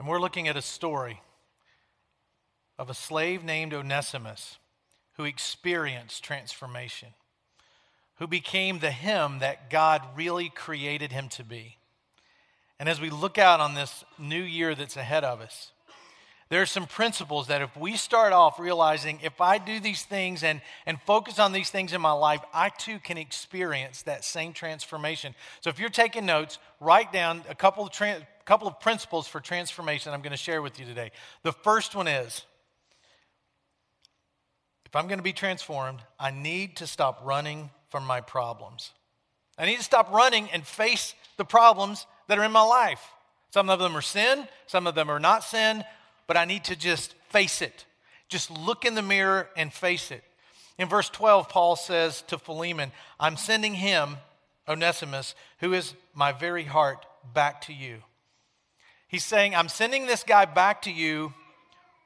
And 0.00 0.08
we're 0.08 0.18
looking 0.18 0.48
at 0.48 0.56
a 0.56 0.62
story 0.62 1.20
of 2.80 2.90
a 2.90 2.94
slave 2.94 3.44
named 3.44 3.72
Onesimus 3.72 4.58
who 5.18 5.24
experienced 5.24 6.24
transformation, 6.24 7.10
who 8.16 8.26
became 8.26 8.80
the 8.80 8.90
him 8.90 9.38
that 9.38 9.70
God 9.70 10.02
really 10.16 10.48
created 10.48 11.12
him 11.12 11.28
to 11.28 11.44
be. 11.44 11.76
And 12.80 12.88
as 12.88 13.00
we 13.00 13.08
look 13.08 13.38
out 13.38 13.60
on 13.60 13.74
this 13.74 14.02
new 14.18 14.42
year 14.42 14.74
that's 14.74 14.96
ahead 14.96 15.22
of 15.22 15.40
us, 15.40 15.70
there 16.52 16.60
are 16.60 16.66
some 16.66 16.84
principles 16.84 17.46
that 17.46 17.62
if 17.62 17.74
we 17.78 17.96
start 17.96 18.34
off 18.34 18.60
realizing 18.60 19.18
if 19.22 19.40
I 19.40 19.56
do 19.56 19.80
these 19.80 20.02
things 20.02 20.42
and, 20.42 20.60
and 20.84 21.00
focus 21.00 21.38
on 21.38 21.52
these 21.52 21.70
things 21.70 21.94
in 21.94 22.00
my 22.02 22.12
life, 22.12 22.42
I 22.52 22.68
too 22.68 22.98
can 22.98 23.16
experience 23.16 24.02
that 24.02 24.22
same 24.22 24.52
transformation. 24.52 25.34
So 25.62 25.70
if 25.70 25.78
you're 25.78 25.88
taking 25.88 26.26
notes, 26.26 26.58
write 26.78 27.10
down 27.10 27.42
a 27.48 27.54
couple 27.54 27.84
of, 27.84 27.90
tra- 27.90 28.28
couple 28.44 28.68
of 28.68 28.78
principles 28.80 29.26
for 29.26 29.40
transformation 29.40 30.12
I'm 30.12 30.20
going 30.20 30.32
to 30.32 30.36
share 30.36 30.60
with 30.60 30.78
you 30.78 30.84
today. 30.84 31.12
The 31.42 31.52
first 31.52 31.94
one 31.94 32.06
is 32.06 32.44
if 34.84 34.94
I'm 34.94 35.06
going 35.06 35.20
to 35.20 35.24
be 35.24 35.32
transformed, 35.32 36.00
I 36.20 36.32
need 36.32 36.76
to 36.76 36.86
stop 36.86 37.22
running 37.24 37.70
from 37.88 38.04
my 38.04 38.20
problems. 38.20 38.90
I 39.56 39.64
need 39.64 39.78
to 39.78 39.84
stop 39.84 40.12
running 40.12 40.50
and 40.50 40.66
face 40.66 41.14
the 41.38 41.46
problems 41.46 42.06
that 42.28 42.38
are 42.38 42.44
in 42.44 42.52
my 42.52 42.60
life. 42.60 43.00
Some 43.54 43.70
of 43.70 43.78
them 43.78 43.96
are 43.96 44.02
sin, 44.02 44.46
some 44.66 44.86
of 44.86 44.94
them 44.94 45.08
are 45.08 45.18
not 45.18 45.44
sin, 45.44 45.82
but 46.32 46.38
I 46.38 46.46
need 46.46 46.64
to 46.64 46.76
just 46.76 47.12
face 47.28 47.60
it. 47.60 47.84
Just 48.26 48.50
look 48.50 48.86
in 48.86 48.94
the 48.94 49.02
mirror 49.02 49.50
and 49.54 49.70
face 49.70 50.10
it. 50.10 50.24
In 50.78 50.88
verse 50.88 51.10
12, 51.10 51.50
Paul 51.50 51.76
says 51.76 52.22
to 52.28 52.38
Philemon, 52.38 52.90
I'm 53.20 53.36
sending 53.36 53.74
him, 53.74 54.16
Onesimus, 54.66 55.34
who 55.58 55.74
is 55.74 55.92
my 56.14 56.32
very 56.32 56.64
heart, 56.64 57.04
back 57.34 57.60
to 57.66 57.74
you. 57.74 57.98
He's 59.08 59.26
saying, 59.26 59.54
I'm 59.54 59.68
sending 59.68 60.06
this 60.06 60.22
guy 60.22 60.46
back 60.46 60.80
to 60.82 60.90
you 60.90 61.34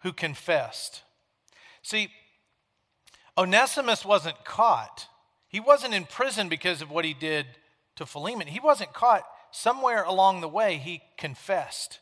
who 0.02 0.12
confessed. 0.12 1.02
See, 1.82 2.08
Onesimus 3.38 4.04
wasn't 4.04 4.44
caught. 4.44 5.06
He 5.46 5.60
wasn't 5.60 5.94
in 5.94 6.04
prison 6.04 6.48
because 6.48 6.82
of 6.82 6.90
what 6.90 7.04
he 7.04 7.14
did 7.14 7.46
to 7.94 8.04
Philemon. 8.04 8.48
He 8.48 8.58
wasn't 8.58 8.92
caught. 8.92 9.22
Somewhere 9.52 10.02
along 10.02 10.40
the 10.40 10.48
way, 10.48 10.78
he 10.78 11.02
confessed. 11.16 12.00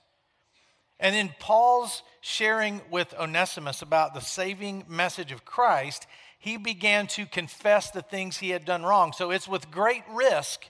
And 1.00 1.14
in 1.14 1.30
Paul's 1.38 2.02
sharing 2.20 2.80
with 2.90 3.14
Onesimus 3.14 3.82
about 3.82 4.14
the 4.14 4.20
saving 4.20 4.84
message 4.88 5.32
of 5.32 5.44
Christ, 5.44 6.06
he 6.38 6.56
began 6.56 7.06
to 7.08 7.26
confess 7.26 7.90
the 7.90 8.02
things 8.02 8.36
he 8.36 8.50
had 8.50 8.64
done 8.64 8.82
wrong. 8.82 9.12
So 9.12 9.30
it's 9.30 9.48
with 9.48 9.70
great 9.70 10.04
risk 10.10 10.66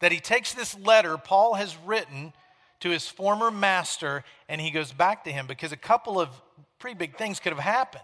that 0.00 0.12
he 0.12 0.20
takes 0.20 0.52
this 0.52 0.78
letter 0.78 1.16
Paul 1.16 1.54
has 1.54 1.76
written 1.86 2.32
to 2.80 2.90
his 2.90 3.08
former 3.08 3.50
master 3.50 4.24
and 4.48 4.60
he 4.60 4.70
goes 4.70 4.92
back 4.92 5.24
to 5.24 5.32
him 5.32 5.46
because 5.46 5.72
a 5.72 5.76
couple 5.76 6.20
of 6.20 6.28
pretty 6.78 6.96
big 6.96 7.16
things 7.16 7.40
could 7.40 7.52
have 7.52 7.62
happened. 7.62 8.02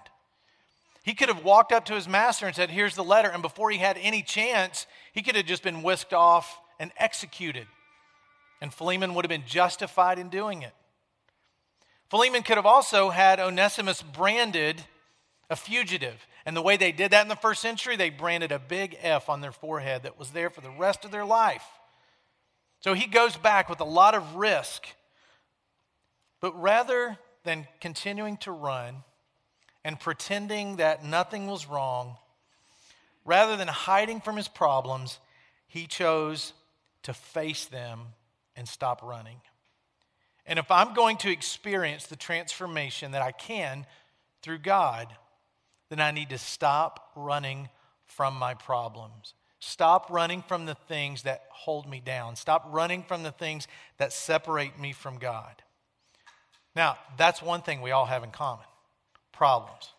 He 1.05 1.15
could 1.15 1.29
have 1.29 1.45
walked 1.45 1.73
up 1.73 1.85
to 1.87 1.95
his 1.95 2.09
master 2.09 2.47
and 2.47 2.55
said, 2.55 2.71
Here's 2.71 2.95
the 2.95 3.05
letter. 3.05 3.29
And 3.29 3.43
before 3.43 3.71
he 3.71 3.79
had 3.79 3.99
any 4.01 4.23
chance, 4.23 4.87
he 5.13 5.23
could 5.23 5.35
have 5.35 5.47
just 5.47 5.63
been 5.63 5.83
whisked 5.83 6.13
off 6.13 6.61
and 6.79 6.93
executed. 6.97 7.67
And 8.61 8.73
Philemon 8.73 9.15
would 9.15 9.25
have 9.25 9.29
been 9.29 9.47
justified 9.47 10.19
in 10.19 10.29
doing 10.29 10.63
it. 10.63 10.73
Philemon 12.13 12.43
could 12.43 12.59
have 12.59 12.67
also 12.67 13.09
had 13.09 13.41
Onesimus 13.41 14.03
branded 14.03 14.85
a 15.49 15.57
fugitive. 15.57 16.27
And 16.45 16.55
the 16.55 16.61
way 16.61 16.77
they 16.77 16.93
did 16.93 17.13
that 17.13 17.23
in 17.23 17.29
the 17.29 17.37
first 17.37 17.63
century, 17.63 17.97
they 17.97 18.11
branded 18.11 18.53
a 18.53 18.59
big 18.59 18.99
F 19.01 19.31
on 19.31 19.41
their 19.41 19.51
forehead 19.51 20.03
that 20.03 20.19
was 20.19 20.33
there 20.33 20.51
for 20.51 20.61
the 20.61 20.69
rest 20.69 21.07
of 21.07 21.11
their 21.11 21.25
life. 21.25 21.65
So 22.81 22.93
he 22.93 23.07
goes 23.07 23.39
back 23.39 23.71
with 23.71 23.81
a 23.81 23.85
lot 23.85 24.15
of 24.15 24.35
risk. 24.35 24.87
But 26.43 26.61
rather 26.61 27.17
than 27.45 27.67
continuing 27.81 28.37
to 28.39 28.53
run, 28.53 29.05
and 29.83 29.99
pretending 29.99 30.77
that 30.77 31.03
nothing 31.03 31.47
was 31.47 31.67
wrong, 31.67 32.19
rather 33.25 33.57
than 33.57 33.69
hiding 33.69 34.21
from 34.21 34.37
his 34.37 34.49
problems, 34.49 35.19
he 35.67 35.87
chose 35.87 36.53
to 37.05 37.15
face 37.15 37.65
them 37.65 38.01
and 38.55 38.69
stop 38.69 39.03
running. 39.03 39.41
And 40.47 40.59
if 40.59 40.71
I'm 40.71 40.95
going 40.95 41.17
to 41.19 41.31
experience 41.31 42.07
the 42.07 42.17
transformation 42.17 43.13
that 43.13 43.23
I 43.23 43.33
can 43.33 43.87
through 44.43 44.59
God, 44.59 45.09
then 45.89 46.01
I 46.01 46.11
need 46.11 46.31
to 46.31 46.39
stop 46.39 47.11
running 47.15 47.69
from 48.07 48.35
my 48.35 48.55
problems. 48.55 49.35
Stop 49.61 50.11
running 50.11 50.43
from 50.43 50.67
the 50.67 50.75
things 50.75 51.23
that 51.23 51.45
hold 51.51 51.89
me 51.89 52.01
down. 52.05 52.35
Stop 52.35 52.67
running 52.69 53.05
from 53.05 53.23
the 53.23 53.31
things 53.31 53.69
that 53.99 54.13
separate 54.13 54.79
me 54.79 54.93
from 54.93 55.19
God. 55.19 55.63
Now, 56.75 56.99
that's 57.17 57.41
one 57.41 57.63
thing 57.63 57.81
we 57.81 57.93
all 57.93 58.07
have 58.07 58.25
in 58.25 58.31
common 58.31 58.65
problems. 59.33 59.93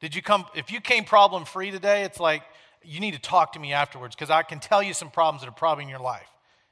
Did 0.00 0.14
you 0.14 0.22
come, 0.22 0.46
if 0.54 0.72
you 0.72 0.80
came 0.80 1.04
problem 1.04 1.44
free 1.44 1.70
today, 1.70 2.04
it's 2.04 2.18
like 2.18 2.42
you 2.82 3.00
need 3.00 3.12
to 3.12 3.20
talk 3.20 3.52
to 3.52 3.58
me 3.58 3.72
afterwards 3.72 4.14
because 4.14 4.30
I 4.30 4.42
can 4.42 4.58
tell 4.58 4.82
you 4.82 4.94
some 4.94 5.10
problems 5.10 5.42
that 5.42 5.48
are 5.48 5.52
probably 5.52 5.84
in 5.84 5.90
your 5.90 6.00
life 6.00 6.28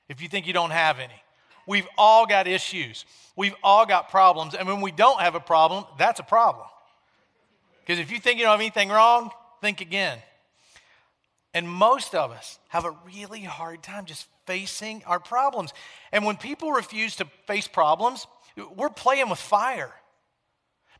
if 0.08 0.22
you 0.22 0.28
think 0.28 0.46
you 0.46 0.52
don't 0.52 0.70
have 0.70 0.98
any. 0.98 1.22
We've 1.68 1.86
all 1.98 2.26
got 2.26 2.48
issues, 2.48 3.04
we've 3.36 3.54
all 3.62 3.84
got 3.84 4.10
problems. 4.10 4.54
And 4.54 4.66
when 4.66 4.80
we 4.80 4.90
don't 4.90 5.20
have 5.20 5.34
a 5.34 5.40
problem, 5.40 5.84
that's 5.98 6.18
a 6.18 6.24
problem. 6.24 6.66
Because 7.80 8.00
if 8.00 8.10
you 8.10 8.18
think 8.18 8.38
you 8.38 8.44
don't 8.44 8.52
have 8.52 8.60
anything 8.60 8.88
wrong, 8.88 9.30
think 9.60 9.82
again. 9.82 10.18
And 11.52 11.68
most 11.68 12.14
of 12.14 12.30
us 12.30 12.58
have 12.68 12.86
a 12.86 12.96
really 13.04 13.42
hard 13.42 13.82
time 13.82 14.06
just 14.06 14.26
facing 14.46 15.02
our 15.06 15.20
problems. 15.20 15.74
And 16.10 16.24
when 16.24 16.36
people 16.36 16.72
refuse 16.72 17.16
to 17.16 17.26
face 17.46 17.68
problems, 17.68 18.26
we're 18.74 18.88
playing 18.88 19.28
with 19.28 19.38
fire. 19.38 19.92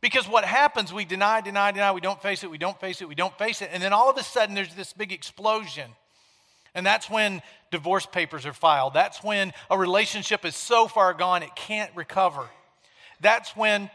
Because 0.03 0.29
what 0.29 0.45
happens, 0.45 0.93
we 0.93 1.07
deny, 1.07 1.41
deny, 1.41 1.73
deny, 1.73 1.93
we 1.93 2.03
don't 2.03 2.21
face 2.21 2.45
it, 2.45 2.51
we 2.51 2.59
don't 2.59 2.79
face 2.79 3.01
it, 3.01 3.09
we 3.09 3.15
don't 3.15 3.37
face 3.39 3.63
it. 3.63 3.71
And 3.73 3.83
then 3.83 3.95
all 3.95 4.11
of 4.11 4.19
a 4.19 4.23
sudden, 4.23 4.55
there's 4.55 4.75
this 4.75 4.93
big 4.93 5.13
explosion. 5.13 5.91
And 6.75 6.85
that's 6.85 7.09
when 7.09 7.43
divorce 7.71 8.07
papers 8.07 8.47
are 8.47 8.53
filed. 8.53 8.95
That's 8.95 9.23
when 9.23 9.53
a 9.71 9.79
relationship 9.79 10.45
is 10.45 10.57
so 10.57 10.89
far 10.89 11.15
gone 11.15 11.43
it 11.43 11.55
can't 11.55 11.95
recover. 11.95 12.49
That's 13.21 13.57
when 13.57 13.91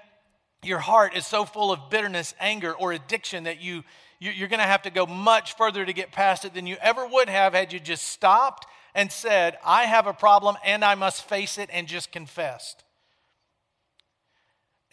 your 0.63 0.79
heart 0.79 1.15
is 1.15 1.25
so 1.25 1.45
full 1.45 1.71
of 1.71 1.89
bitterness, 1.89 2.33
anger, 2.39 2.73
or 2.73 2.91
addiction 2.93 3.45
that 3.45 3.61
you, 3.61 3.83
you're 4.19 4.47
going 4.47 4.59
to 4.59 4.65
have 4.65 4.83
to 4.83 4.89
go 4.89 5.05
much 5.05 5.55
further 5.55 5.85
to 5.85 5.93
get 5.93 6.11
past 6.11 6.45
it 6.45 6.53
than 6.53 6.67
you 6.67 6.77
ever 6.81 7.05
would 7.07 7.29
have 7.29 7.53
had 7.53 7.73
you 7.73 7.79
just 7.79 8.05
stopped 8.05 8.65
and 8.95 9.11
said, 9.11 9.57
I 9.65 9.83
have 9.83 10.07
a 10.07 10.13
problem 10.13 10.55
and 10.63 10.85
I 10.85 10.95
must 10.95 11.27
face 11.27 11.57
it 11.57 11.69
and 11.71 11.87
just 11.87 12.11
confessed. 12.11 12.83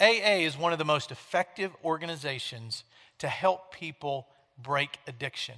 AA 0.00 0.40
is 0.40 0.56
one 0.56 0.72
of 0.72 0.78
the 0.78 0.84
most 0.84 1.10
effective 1.10 1.72
organizations 1.84 2.84
to 3.18 3.28
help 3.28 3.74
people 3.74 4.26
break 4.62 4.98
addiction. 5.06 5.56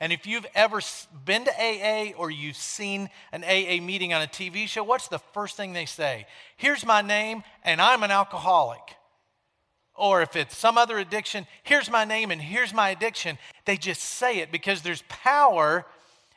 And 0.00 0.12
if 0.12 0.26
you've 0.26 0.46
ever 0.54 0.80
been 1.24 1.44
to 1.44 1.52
AA 1.52 2.12
or 2.16 2.30
you've 2.30 2.56
seen 2.56 3.08
an 3.32 3.44
AA 3.44 3.82
meeting 3.82 4.12
on 4.12 4.22
a 4.22 4.26
TV 4.26 4.68
show, 4.68 4.84
what's 4.84 5.08
the 5.08 5.18
first 5.18 5.56
thing 5.56 5.72
they 5.72 5.86
say? 5.86 6.26
Here's 6.56 6.84
my 6.84 7.00
name, 7.00 7.42
and 7.62 7.80
I'm 7.80 8.02
an 8.02 8.10
alcoholic. 8.10 8.96
Or 9.94 10.20
if 10.20 10.36
it's 10.36 10.56
some 10.56 10.76
other 10.76 10.98
addiction, 10.98 11.46
here's 11.62 11.90
my 11.90 12.04
name 12.04 12.30
and 12.30 12.40
here's 12.40 12.74
my 12.74 12.90
addiction. 12.90 13.38
They 13.64 13.78
just 13.78 14.02
say 14.02 14.40
it 14.40 14.52
because 14.52 14.82
there's 14.82 15.02
power 15.08 15.86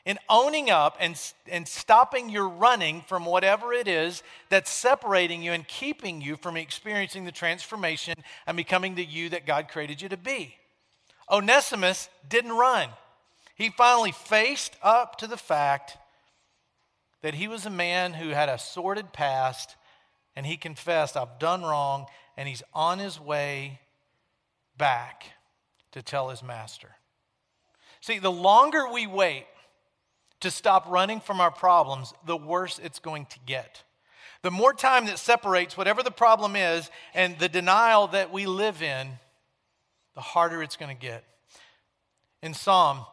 in 0.05 0.17
owning 0.29 0.69
up 0.69 0.95
and, 0.99 1.21
and 1.47 1.67
stopping 1.67 2.29
your 2.29 2.47
running 2.47 3.01
from 3.01 3.25
whatever 3.25 3.73
it 3.73 3.87
is 3.87 4.23
that's 4.47 4.71
separating 4.71 5.43
you 5.43 5.51
and 5.51 5.67
keeping 5.67 6.21
you 6.21 6.37
from 6.37 6.55
experiencing 6.55 7.25
the 7.25 7.31
transformation 7.33 8.15
and 8.47 8.55
becoming 8.55 8.95
the 8.95 9.03
you 9.03 9.29
that 9.29 9.45
God 9.45 9.67
created 9.67 10.01
you 10.01 10.07
to 10.09 10.17
be. 10.17 10.55
Onesimus 11.29 12.09
didn't 12.27 12.53
run. 12.53 12.89
He 13.59 13.69
finally 13.69 14.13
faced 14.13 14.77
up 14.81 15.17
to 15.17 15.27
the 15.27 15.37
fact 15.37 15.97
that 17.21 17.33
he 17.33 17.49
was 17.49 17.65
a 17.65 17.69
man 17.69 18.13
who 18.13 18.29
had 18.29 18.47
a 18.47 18.57
sordid 18.57 19.11
past 19.11 19.75
and 20.33 20.45
he 20.45 20.55
confessed, 20.55 21.17
I've 21.17 21.39
done 21.39 21.61
wrong, 21.63 22.05
and 22.37 22.47
he's 22.47 22.63
on 22.73 22.99
his 22.99 23.19
way 23.19 23.81
back 24.77 25.25
to 25.91 26.01
tell 26.01 26.29
his 26.29 26.41
master. 26.41 26.95
See, 27.99 28.17
the 28.19 28.31
longer 28.31 28.87
we 28.87 29.05
wait, 29.05 29.45
to 30.39 30.49
stop 30.49 30.87
running 30.87 31.19
from 31.19 31.41
our 31.41 31.51
problems, 31.51 32.13
the 32.25 32.37
worse 32.37 32.79
it's 32.81 32.99
going 32.99 33.25
to 33.25 33.39
get. 33.45 33.83
The 34.41 34.51
more 34.51 34.73
time 34.73 35.07
that 35.07 35.19
separates 35.19 35.75
whatever 35.75 36.01
the 36.01 36.11
problem 36.11 36.55
is 36.55 36.89
and 37.13 37.37
the 37.37 37.49
denial 37.49 38.07
that 38.07 38.31
we 38.31 38.45
live 38.45 38.81
in, 38.81 39.09
the 40.15 40.21
harder 40.21 40.63
it's 40.63 40.77
going 40.77 40.95
to 40.95 41.01
get. 41.01 41.25
In 42.41 42.53
Psalm 42.53 43.05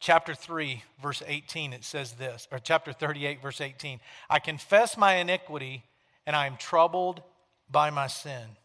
chapter 0.00 0.34
3, 0.34 0.82
verse 1.02 1.22
18, 1.26 1.72
it 1.72 1.84
says 1.84 2.12
this, 2.12 2.48
or 2.50 2.58
chapter 2.58 2.92
38, 2.92 3.42
verse 3.42 3.60
18 3.60 4.00
I 4.28 4.38
confess 4.38 4.96
my 4.96 5.16
iniquity 5.16 5.84
and 6.26 6.34
I 6.34 6.46
am 6.46 6.56
troubled 6.56 7.22
by 7.70 7.90
my 7.90 8.06
sin. 8.06 8.56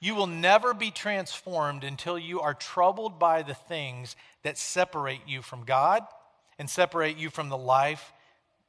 You 0.00 0.14
will 0.14 0.26
never 0.26 0.74
be 0.74 0.90
transformed 0.90 1.82
until 1.82 2.18
you 2.18 2.40
are 2.40 2.54
troubled 2.54 3.18
by 3.18 3.42
the 3.42 3.54
things 3.54 4.16
that 4.42 4.58
separate 4.58 5.22
you 5.26 5.40
from 5.40 5.64
God 5.64 6.02
and 6.58 6.68
separate 6.68 7.16
you 7.16 7.30
from 7.30 7.48
the 7.48 7.56
life 7.56 8.12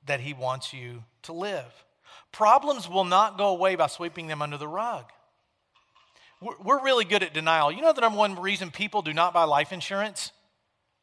that 0.05 0.21
He 0.21 0.33
wants 0.33 0.73
you 0.73 1.03
to 1.23 1.33
live. 1.33 1.85
Problems 2.31 2.89
will 2.89 3.03
not 3.03 3.37
go 3.37 3.49
away 3.49 3.75
by 3.75 3.87
sweeping 3.87 4.27
them 4.27 4.41
under 4.41 4.57
the 4.57 4.67
rug. 4.67 5.05
We're 6.41 6.83
really 6.83 7.05
good 7.05 7.23
at 7.23 7.33
denial. 7.33 7.71
You 7.71 7.81
know 7.81 7.93
the 7.93 8.01
number 8.01 8.19
one 8.19 8.39
reason 8.39 8.71
people 8.71 9.01
do 9.01 9.13
not 9.13 9.33
buy 9.33 9.43
life 9.43 9.71
insurance? 9.71 10.31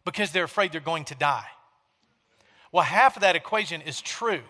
Because 0.04 0.32
they're 0.32 0.44
afraid 0.44 0.72
they're 0.72 0.80
going 0.80 1.04
to 1.06 1.14
die. 1.14 1.46
Well, 2.72 2.84
half 2.84 3.16
of 3.16 3.22
that 3.22 3.36
equation 3.36 3.82
is 3.82 4.00
true. 4.00 4.40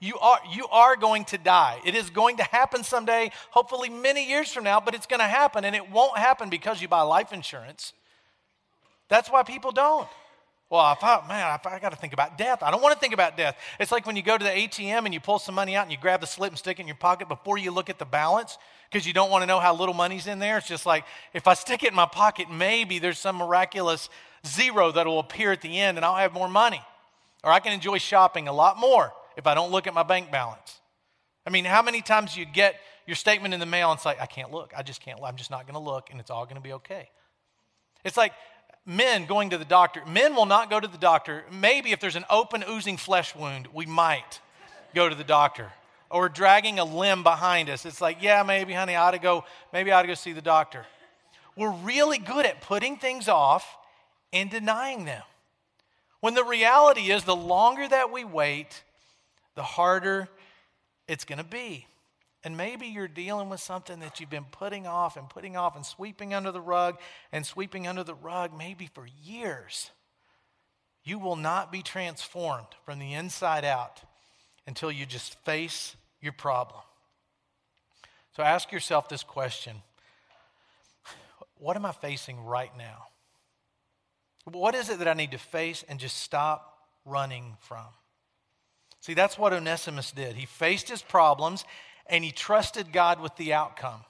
You 0.00 0.16
are, 0.18 0.38
you 0.52 0.66
are 0.68 0.94
going 0.94 1.24
to 1.26 1.38
die. 1.38 1.80
It 1.84 1.96
is 1.96 2.08
going 2.08 2.36
to 2.36 2.44
happen 2.44 2.84
someday, 2.84 3.32
hopefully 3.50 3.88
many 3.88 4.28
years 4.28 4.52
from 4.52 4.64
now, 4.64 4.78
but 4.78 4.94
it's 4.94 5.06
going 5.06 5.20
to 5.20 5.26
happen. 5.26 5.64
And 5.64 5.74
it 5.74 5.90
won't 5.90 6.16
happen 6.16 6.50
because 6.50 6.80
you 6.80 6.86
buy 6.86 7.02
life 7.02 7.32
insurance. 7.32 7.92
That's 9.08 9.30
why 9.30 9.42
people 9.42 9.72
don't. 9.72 10.08
Well, 10.70 10.82
I 10.82 10.94
thought, 10.94 11.26
man, 11.26 11.58
if 11.58 11.66
I 11.66 11.78
got 11.78 11.90
to 11.90 11.96
think 11.96 12.12
about 12.12 12.36
death. 12.36 12.62
I 12.62 12.70
don't 12.70 12.82
want 12.82 12.92
to 12.94 13.00
think 13.00 13.14
about 13.14 13.38
death. 13.38 13.56
It's 13.80 13.90
like 13.90 14.06
when 14.06 14.16
you 14.16 14.22
go 14.22 14.36
to 14.36 14.44
the 14.44 14.50
ATM 14.50 15.06
and 15.06 15.14
you 15.14 15.20
pull 15.20 15.38
some 15.38 15.54
money 15.54 15.74
out 15.74 15.84
and 15.84 15.92
you 15.92 15.96
grab 15.96 16.20
the 16.20 16.26
slip 16.26 16.50
and 16.50 16.58
stick 16.58 16.78
it 16.78 16.82
in 16.82 16.86
your 16.86 16.96
pocket 16.96 17.26
before 17.26 17.56
you 17.56 17.70
look 17.70 17.88
at 17.88 17.98
the 17.98 18.04
balance 18.04 18.58
because 18.90 19.06
you 19.06 19.14
don't 19.14 19.30
want 19.30 19.42
to 19.42 19.46
know 19.46 19.60
how 19.60 19.74
little 19.74 19.94
money's 19.94 20.26
in 20.26 20.38
there. 20.38 20.58
It's 20.58 20.68
just 20.68 20.84
like, 20.84 21.04
if 21.32 21.46
I 21.46 21.54
stick 21.54 21.84
it 21.84 21.88
in 21.88 21.94
my 21.94 22.06
pocket, 22.06 22.50
maybe 22.50 22.98
there's 22.98 23.18
some 23.18 23.36
miraculous 23.36 24.10
zero 24.46 24.92
that 24.92 25.06
will 25.06 25.20
appear 25.20 25.52
at 25.52 25.62
the 25.62 25.78
end 25.80 25.96
and 25.96 26.04
I'll 26.04 26.16
have 26.16 26.34
more 26.34 26.48
money. 26.48 26.82
Or 27.42 27.50
I 27.50 27.60
can 27.60 27.72
enjoy 27.72 27.96
shopping 27.96 28.46
a 28.46 28.52
lot 28.52 28.78
more 28.78 29.12
if 29.38 29.46
I 29.46 29.54
don't 29.54 29.70
look 29.70 29.86
at 29.86 29.94
my 29.94 30.02
bank 30.02 30.30
balance. 30.30 30.80
I 31.46 31.50
mean, 31.50 31.64
how 31.64 31.80
many 31.80 32.02
times 32.02 32.36
you 32.36 32.44
get 32.44 32.74
your 33.06 33.16
statement 33.16 33.54
in 33.54 33.60
the 33.60 33.66
mail 33.66 33.90
and 33.90 33.96
it's 33.96 34.04
like, 34.04 34.20
I 34.20 34.26
can't 34.26 34.52
look. 34.52 34.74
I 34.76 34.82
just 34.82 35.00
can't. 35.00 35.18
I'm 35.24 35.36
just 35.36 35.50
not 35.50 35.66
going 35.66 35.82
to 35.82 35.90
look 35.90 36.10
and 36.10 36.20
it's 36.20 36.30
all 36.30 36.44
going 36.44 36.56
to 36.56 36.62
be 36.62 36.74
okay. 36.74 37.08
It's 38.04 38.18
like 38.18 38.32
men 38.86 39.26
going 39.26 39.50
to 39.50 39.58
the 39.58 39.64
doctor. 39.64 40.02
Men 40.06 40.34
will 40.34 40.46
not 40.46 40.70
go 40.70 40.80
to 40.80 40.88
the 40.88 40.98
doctor. 40.98 41.44
Maybe 41.50 41.92
if 41.92 42.00
there's 42.00 42.16
an 42.16 42.24
open, 42.30 42.64
oozing 42.68 42.96
flesh 42.96 43.34
wound, 43.34 43.68
we 43.72 43.86
might 43.86 44.40
go 44.94 45.08
to 45.08 45.14
the 45.14 45.24
doctor. 45.24 45.72
Or 46.10 46.28
dragging 46.28 46.78
a 46.78 46.84
limb 46.84 47.22
behind 47.22 47.68
us. 47.68 47.84
It's 47.84 48.00
like, 48.00 48.22
yeah, 48.22 48.42
maybe, 48.42 48.72
honey, 48.72 48.96
I 48.96 49.08
ought 49.08 49.10
to 49.10 49.18
go, 49.18 49.44
maybe 49.72 49.92
I 49.92 49.98
ought 49.98 50.02
to 50.02 50.08
go 50.08 50.14
see 50.14 50.32
the 50.32 50.40
doctor. 50.40 50.86
We're 51.54 51.72
really 51.72 52.18
good 52.18 52.46
at 52.46 52.62
putting 52.62 52.96
things 52.96 53.28
off 53.28 53.76
and 54.32 54.50
denying 54.50 55.04
them. 55.04 55.22
When 56.20 56.34
the 56.34 56.44
reality 56.44 57.10
is, 57.10 57.24
the 57.24 57.36
longer 57.36 57.86
that 57.86 58.10
we 58.10 58.24
wait, 58.24 58.82
the 59.54 59.62
harder 59.62 60.28
it's 61.08 61.24
going 61.24 61.38
to 61.38 61.44
be. 61.44 61.86
And 62.44 62.56
maybe 62.56 62.86
you're 62.86 63.08
dealing 63.08 63.48
with 63.48 63.60
something 63.60 64.00
that 64.00 64.20
you've 64.20 64.30
been 64.30 64.44
putting 64.44 64.86
off 64.86 65.16
and 65.16 65.28
putting 65.28 65.56
off 65.56 65.74
and 65.74 65.84
sweeping 65.84 66.32
under 66.32 66.52
the 66.52 66.60
rug 66.60 66.98
and 67.32 67.44
sweeping 67.44 67.86
under 67.86 68.04
the 68.04 68.14
rug 68.14 68.56
maybe 68.56 68.88
for 68.92 69.06
years. 69.22 69.90
You 71.02 71.18
will 71.18 71.36
not 71.36 71.72
be 71.72 71.82
transformed 71.82 72.68
from 72.84 72.98
the 72.98 73.14
inside 73.14 73.64
out 73.64 74.02
until 74.66 74.92
you 74.92 75.06
just 75.06 75.34
face 75.44 75.96
your 76.20 76.32
problem. 76.32 76.82
So 78.36 78.42
ask 78.42 78.70
yourself 78.70 79.08
this 79.08 79.24
question 79.24 79.82
What 81.58 81.76
am 81.76 81.84
I 81.84 81.92
facing 81.92 82.44
right 82.44 82.70
now? 82.78 83.08
What 84.44 84.74
is 84.74 84.88
it 84.88 85.00
that 85.00 85.08
I 85.08 85.14
need 85.14 85.32
to 85.32 85.38
face 85.38 85.84
and 85.88 85.98
just 85.98 86.18
stop 86.18 86.78
running 87.04 87.56
from? 87.60 87.86
See, 89.00 89.14
that's 89.14 89.38
what 89.38 89.52
Onesimus 89.52 90.12
did. 90.12 90.36
He 90.36 90.46
faced 90.46 90.88
his 90.88 91.02
problems 91.02 91.64
and 92.08 92.24
he 92.24 92.30
trusted 92.30 92.92
God 92.92 93.20
with 93.20 93.36
the 93.36 93.52
outcome. 93.52 94.00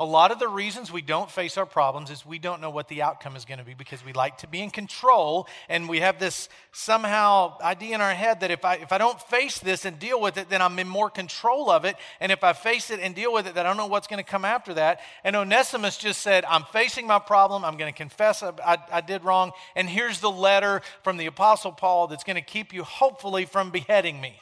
A 0.00 0.04
lot 0.04 0.30
of 0.30 0.38
the 0.38 0.46
reasons 0.46 0.92
we 0.92 1.02
don't 1.02 1.28
face 1.28 1.58
our 1.58 1.66
problems 1.66 2.08
is 2.10 2.24
we 2.24 2.38
don't 2.38 2.60
know 2.60 2.70
what 2.70 2.86
the 2.86 3.02
outcome 3.02 3.34
is 3.34 3.44
going 3.44 3.58
to 3.58 3.64
be 3.64 3.74
because 3.74 4.04
we 4.04 4.12
like 4.12 4.38
to 4.38 4.46
be 4.46 4.60
in 4.60 4.70
control 4.70 5.48
and 5.68 5.88
we 5.88 5.98
have 5.98 6.20
this 6.20 6.48
somehow 6.70 7.58
idea 7.60 7.96
in 7.96 8.00
our 8.00 8.14
head 8.14 8.38
that 8.40 8.52
if 8.52 8.64
I, 8.64 8.74
if 8.74 8.92
I 8.92 8.98
don't 8.98 9.20
face 9.20 9.58
this 9.58 9.84
and 9.84 9.98
deal 9.98 10.20
with 10.20 10.36
it, 10.36 10.48
then 10.48 10.62
I'm 10.62 10.78
in 10.78 10.86
more 10.86 11.10
control 11.10 11.68
of 11.68 11.84
it. 11.84 11.96
And 12.20 12.30
if 12.30 12.44
I 12.44 12.52
face 12.52 12.92
it 12.92 13.00
and 13.00 13.12
deal 13.12 13.32
with 13.32 13.48
it, 13.48 13.56
then 13.56 13.66
I 13.66 13.70
don't 13.70 13.76
know 13.76 13.88
what's 13.88 14.06
going 14.06 14.22
to 14.22 14.30
come 14.30 14.44
after 14.44 14.72
that. 14.74 15.00
And 15.24 15.34
Onesimus 15.34 15.96
just 15.98 16.20
said, 16.20 16.44
I'm 16.44 16.62
facing 16.72 17.08
my 17.08 17.18
problem. 17.18 17.64
I'm 17.64 17.76
going 17.76 17.92
to 17.92 17.96
confess 17.96 18.44
I, 18.44 18.52
I, 18.64 18.78
I 18.92 19.00
did 19.00 19.24
wrong. 19.24 19.50
And 19.74 19.88
here's 19.88 20.20
the 20.20 20.30
letter 20.30 20.80
from 21.02 21.16
the 21.16 21.26
Apostle 21.26 21.72
Paul 21.72 22.06
that's 22.06 22.22
going 22.22 22.36
to 22.36 22.40
keep 22.40 22.72
you, 22.72 22.84
hopefully, 22.84 23.46
from 23.46 23.72
beheading 23.72 24.20
me. 24.20 24.40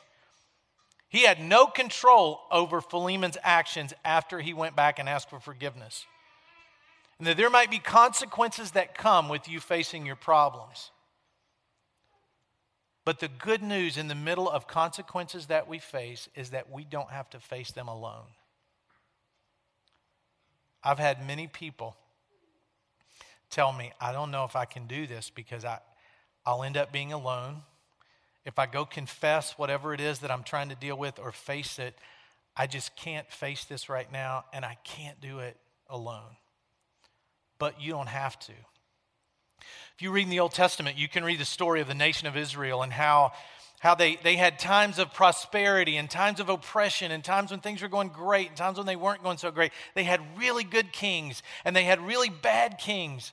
He 1.08 1.22
had 1.22 1.40
no 1.40 1.66
control 1.66 2.40
over 2.50 2.80
Philemon's 2.80 3.38
actions 3.42 3.94
after 4.04 4.40
he 4.40 4.52
went 4.52 4.74
back 4.74 4.98
and 4.98 5.08
asked 5.08 5.30
for 5.30 5.40
forgiveness. 5.40 6.04
And 7.18 7.26
that 7.26 7.36
there 7.36 7.50
might 7.50 7.70
be 7.70 7.78
consequences 7.78 8.72
that 8.72 8.98
come 8.98 9.28
with 9.28 9.48
you 9.48 9.60
facing 9.60 10.04
your 10.04 10.16
problems. 10.16 10.90
But 13.04 13.20
the 13.20 13.28
good 13.28 13.62
news 13.62 13.96
in 13.96 14.08
the 14.08 14.16
middle 14.16 14.50
of 14.50 14.66
consequences 14.66 15.46
that 15.46 15.68
we 15.68 15.78
face 15.78 16.28
is 16.34 16.50
that 16.50 16.70
we 16.70 16.84
don't 16.84 17.10
have 17.10 17.30
to 17.30 17.40
face 17.40 17.70
them 17.70 17.86
alone. 17.86 18.26
I've 20.82 20.98
had 20.98 21.24
many 21.26 21.46
people 21.46 21.96
tell 23.48 23.72
me, 23.72 23.92
I 24.00 24.12
don't 24.12 24.32
know 24.32 24.44
if 24.44 24.56
I 24.56 24.64
can 24.64 24.88
do 24.88 25.06
this 25.06 25.30
because 25.30 25.64
I, 25.64 25.78
I'll 26.44 26.64
end 26.64 26.76
up 26.76 26.92
being 26.92 27.12
alone 27.12 27.62
if 28.46 28.60
I 28.60 28.66
go 28.66 28.84
confess 28.84 29.58
whatever 29.58 29.92
it 29.92 30.00
is 30.00 30.20
that 30.20 30.30
I'm 30.30 30.44
trying 30.44 30.68
to 30.68 30.76
deal 30.76 30.96
with 30.96 31.18
or 31.18 31.32
face 31.32 31.80
it, 31.80 31.94
I 32.56 32.68
just 32.68 32.94
can't 32.94 33.28
face 33.30 33.64
this 33.64 33.88
right 33.88 34.10
now 34.10 34.44
and 34.52 34.64
I 34.64 34.78
can't 34.84 35.20
do 35.20 35.40
it 35.40 35.56
alone. 35.90 36.36
But 37.58 37.82
you 37.82 37.90
don't 37.92 38.08
have 38.08 38.38
to. 38.38 38.52
If 39.96 40.02
you 40.02 40.12
read 40.12 40.22
in 40.22 40.30
the 40.30 40.40
Old 40.40 40.52
Testament, 40.52 40.96
you 40.96 41.08
can 41.08 41.24
read 41.24 41.40
the 41.40 41.44
story 41.44 41.80
of 41.80 41.88
the 41.88 41.94
nation 41.94 42.28
of 42.28 42.36
Israel 42.36 42.82
and 42.82 42.92
how, 42.92 43.32
how 43.80 43.96
they, 43.96 44.16
they 44.22 44.36
had 44.36 44.60
times 44.60 45.00
of 45.00 45.12
prosperity 45.12 45.96
and 45.96 46.08
times 46.08 46.38
of 46.38 46.48
oppression 46.48 47.10
and 47.10 47.24
times 47.24 47.50
when 47.50 47.60
things 47.60 47.82
were 47.82 47.88
going 47.88 48.08
great 48.08 48.48
and 48.48 48.56
times 48.56 48.78
when 48.78 48.86
they 48.86 48.94
weren't 48.94 49.24
going 49.24 49.38
so 49.38 49.50
great. 49.50 49.72
They 49.94 50.04
had 50.04 50.20
really 50.38 50.62
good 50.62 50.92
kings 50.92 51.42
and 51.64 51.74
they 51.74 51.84
had 51.84 52.00
really 52.00 52.30
bad 52.30 52.78
kings. 52.78 53.32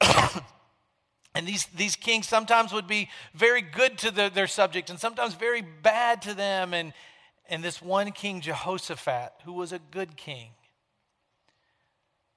And 1.36 1.46
these, 1.46 1.66
these 1.76 1.96
kings 1.96 2.26
sometimes 2.26 2.72
would 2.72 2.86
be 2.86 3.10
very 3.34 3.60
good 3.60 3.98
to 3.98 4.10
the, 4.10 4.30
their 4.32 4.46
subjects 4.46 4.90
and 4.90 4.98
sometimes 4.98 5.34
very 5.34 5.60
bad 5.60 6.22
to 6.22 6.32
them. 6.32 6.72
And, 6.72 6.94
and 7.50 7.62
this 7.62 7.82
one 7.82 8.12
king, 8.12 8.40
Jehoshaphat, 8.40 9.32
who 9.44 9.52
was 9.52 9.70
a 9.70 9.78
good 9.90 10.16
king, 10.16 10.52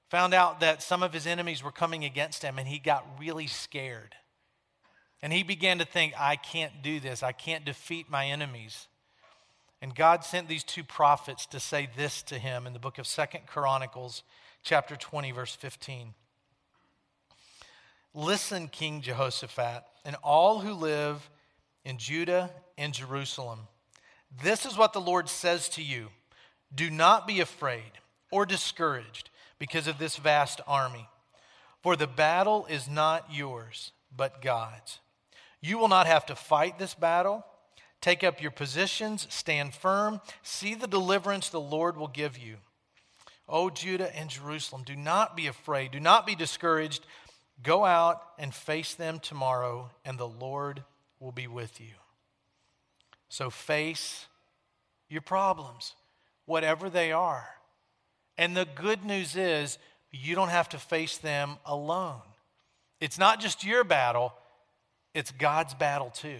found 0.09 0.33
out 0.33 0.59
that 0.59 0.83
some 0.83 1.01
of 1.01 1.13
his 1.13 1.27
enemies 1.27 1.63
were 1.63 1.71
coming 1.71 2.03
against 2.03 2.43
him 2.43 2.59
and 2.59 2.67
he 2.67 2.77
got 2.77 3.07
really 3.17 3.47
scared. 3.47 4.15
And 5.21 5.31
he 5.31 5.43
began 5.43 5.79
to 5.79 5.85
think, 5.85 6.13
I 6.19 6.35
can't 6.35 6.81
do 6.83 6.99
this. 6.99 7.23
I 7.23 7.31
can't 7.31 7.63
defeat 7.63 8.09
my 8.09 8.25
enemies. 8.25 8.89
And 9.81 9.95
God 9.95 10.25
sent 10.25 10.49
these 10.49 10.65
two 10.65 10.83
prophets 10.83 11.45
to 11.45 11.61
say 11.61 11.87
this 11.95 12.21
to 12.23 12.37
him 12.37 12.67
in 12.67 12.73
the 12.73 12.79
book 12.79 12.97
of 12.97 13.07
Second 13.07 13.47
Chronicles, 13.47 14.23
chapter 14.61 14.97
20, 14.97 15.31
verse 15.31 15.55
15. 15.55 16.15
Listen, 18.13 18.67
King 18.67 19.01
Jehoshaphat, 19.01 19.83
and 20.03 20.15
all 20.23 20.59
who 20.59 20.73
live 20.73 21.29
in 21.85 21.97
Judah 21.97 22.49
and 22.77 22.93
Jerusalem. 22.93 23.59
This 24.43 24.65
is 24.65 24.77
what 24.77 24.93
the 24.93 25.01
Lord 25.01 25.29
says 25.29 25.69
to 25.69 25.83
you 25.83 26.09
Do 26.73 26.89
not 26.89 27.27
be 27.27 27.39
afraid 27.39 27.91
or 28.31 28.45
discouraged 28.45 29.29
because 29.59 29.87
of 29.87 29.99
this 29.99 30.17
vast 30.17 30.61
army, 30.67 31.07
for 31.81 31.95
the 31.95 32.07
battle 32.07 32.65
is 32.69 32.87
not 32.87 33.25
yours, 33.31 33.91
but 34.15 34.41
God's. 34.41 34.99
You 35.61 35.77
will 35.77 35.87
not 35.87 36.07
have 36.07 36.25
to 36.27 36.35
fight 36.35 36.79
this 36.79 36.93
battle. 36.93 37.45
Take 38.01 38.23
up 38.23 38.41
your 38.41 38.51
positions, 38.51 39.27
stand 39.29 39.73
firm, 39.73 40.21
see 40.41 40.73
the 40.73 40.87
deliverance 40.87 41.49
the 41.49 41.59
Lord 41.59 41.97
will 41.97 42.07
give 42.07 42.37
you. 42.37 42.55
O 43.47 43.69
Judah 43.69 44.15
and 44.15 44.29
Jerusalem, 44.29 44.83
do 44.85 44.95
not 44.95 45.35
be 45.35 45.47
afraid, 45.47 45.91
do 45.91 45.99
not 45.99 46.25
be 46.25 46.35
discouraged 46.35 47.05
Go 47.61 47.85
out 47.85 48.21
and 48.37 48.53
face 48.53 48.95
them 48.95 49.19
tomorrow, 49.19 49.89
and 50.05 50.17
the 50.17 50.27
Lord 50.27 50.83
will 51.19 51.31
be 51.31 51.47
with 51.47 51.81
you. 51.81 51.93
So 53.27 53.49
face 53.49 54.27
your 55.09 55.21
problems, 55.21 55.95
whatever 56.45 56.89
they 56.89 57.11
are. 57.11 57.47
And 58.37 58.55
the 58.55 58.67
good 58.75 59.03
news 59.03 59.35
is, 59.35 59.77
you 60.11 60.35
don't 60.35 60.49
have 60.49 60.69
to 60.69 60.77
face 60.77 61.17
them 61.17 61.57
alone. 61.65 62.21
It's 62.99 63.19
not 63.19 63.39
just 63.39 63.63
your 63.63 63.83
battle, 63.83 64.33
it's 65.13 65.31
God's 65.31 65.73
battle 65.73 66.09
too. 66.09 66.39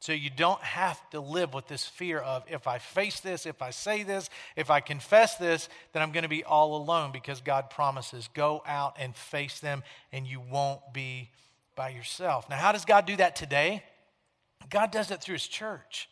So 0.00 0.12
you 0.12 0.30
don't 0.30 0.62
have 0.62 0.98
to 1.10 1.20
live 1.20 1.52
with 1.52 1.68
this 1.68 1.84
fear 1.84 2.18
of 2.18 2.42
if 2.48 2.66
I 2.66 2.78
face 2.78 3.20
this, 3.20 3.44
if 3.44 3.60
I 3.60 3.70
say 3.70 4.02
this, 4.02 4.30
if 4.56 4.70
I 4.70 4.80
confess 4.80 5.36
this, 5.36 5.68
then 5.92 6.02
I'm 6.02 6.10
going 6.10 6.22
to 6.22 6.28
be 6.28 6.42
all 6.42 6.76
alone 6.76 7.12
because 7.12 7.42
God 7.42 7.68
promises 7.68 8.28
go 8.32 8.62
out 8.66 8.96
and 8.98 9.14
face 9.14 9.60
them 9.60 9.82
and 10.10 10.26
you 10.26 10.40
won't 10.40 10.80
be 10.94 11.28
by 11.76 11.90
yourself. 11.90 12.48
Now, 12.48 12.56
how 12.56 12.72
does 12.72 12.86
God 12.86 13.04
do 13.04 13.16
that 13.16 13.36
today? 13.36 13.84
God 14.70 14.90
does 14.90 15.08
that 15.08 15.22
through 15.22 15.34
His 15.34 15.46
church. 15.46 16.08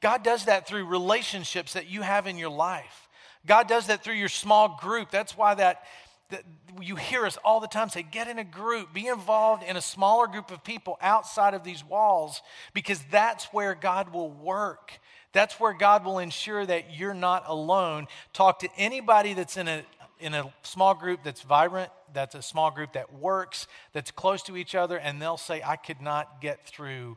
God 0.00 0.24
does 0.24 0.46
that 0.46 0.66
through 0.66 0.86
relationships 0.86 1.74
that 1.74 1.88
you 1.88 2.02
have 2.02 2.26
in 2.26 2.36
your 2.36 2.50
life. 2.50 3.08
God 3.46 3.68
does 3.68 3.86
that 3.86 4.02
through 4.02 4.14
your 4.14 4.28
small 4.28 4.76
group. 4.80 5.10
That's 5.10 5.36
why 5.36 5.54
that 5.54 5.84
that 6.30 6.42
you 6.80 6.96
hear 6.96 7.26
us 7.26 7.36
all 7.44 7.60
the 7.60 7.66
time 7.68 7.88
say, 7.88 8.02
get 8.02 8.28
in 8.28 8.38
a 8.38 8.44
group, 8.44 8.92
be 8.92 9.06
involved 9.06 9.62
in 9.62 9.76
a 9.76 9.80
smaller 9.80 10.26
group 10.26 10.50
of 10.50 10.64
people 10.64 10.98
outside 11.00 11.54
of 11.54 11.64
these 11.64 11.84
walls, 11.84 12.42
because 12.74 13.00
that's 13.10 13.46
where 13.46 13.74
God 13.74 14.12
will 14.12 14.30
work. 14.30 14.92
That's 15.32 15.60
where 15.60 15.72
God 15.72 16.04
will 16.04 16.18
ensure 16.18 16.64
that 16.66 16.96
you're 16.98 17.14
not 17.14 17.44
alone. 17.46 18.08
Talk 18.32 18.60
to 18.60 18.68
anybody 18.76 19.34
that's 19.34 19.56
in 19.56 19.68
a 19.68 19.84
in 20.20 20.34
a 20.34 20.52
small 20.62 20.94
group 20.94 21.20
that's 21.24 21.42
vibrant, 21.42 21.90
that's 22.12 22.34
a 22.34 22.42
small 22.42 22.70
group 22.70 22.92
that 22.92 23.14
works, 23.14 23.66
that's 23.92 24.10
close 24.10 24.42
to 24.42 24.56
each 24.56 24.74
other, 24.74 24.98
and 24.98 25.20
they'll 25.20 25.36
say, 25.36 25.62
I 25.64 25.76
could 25.76 26.00
not 26.00 26.40
get 26.40 26.66
through 26.66 27.16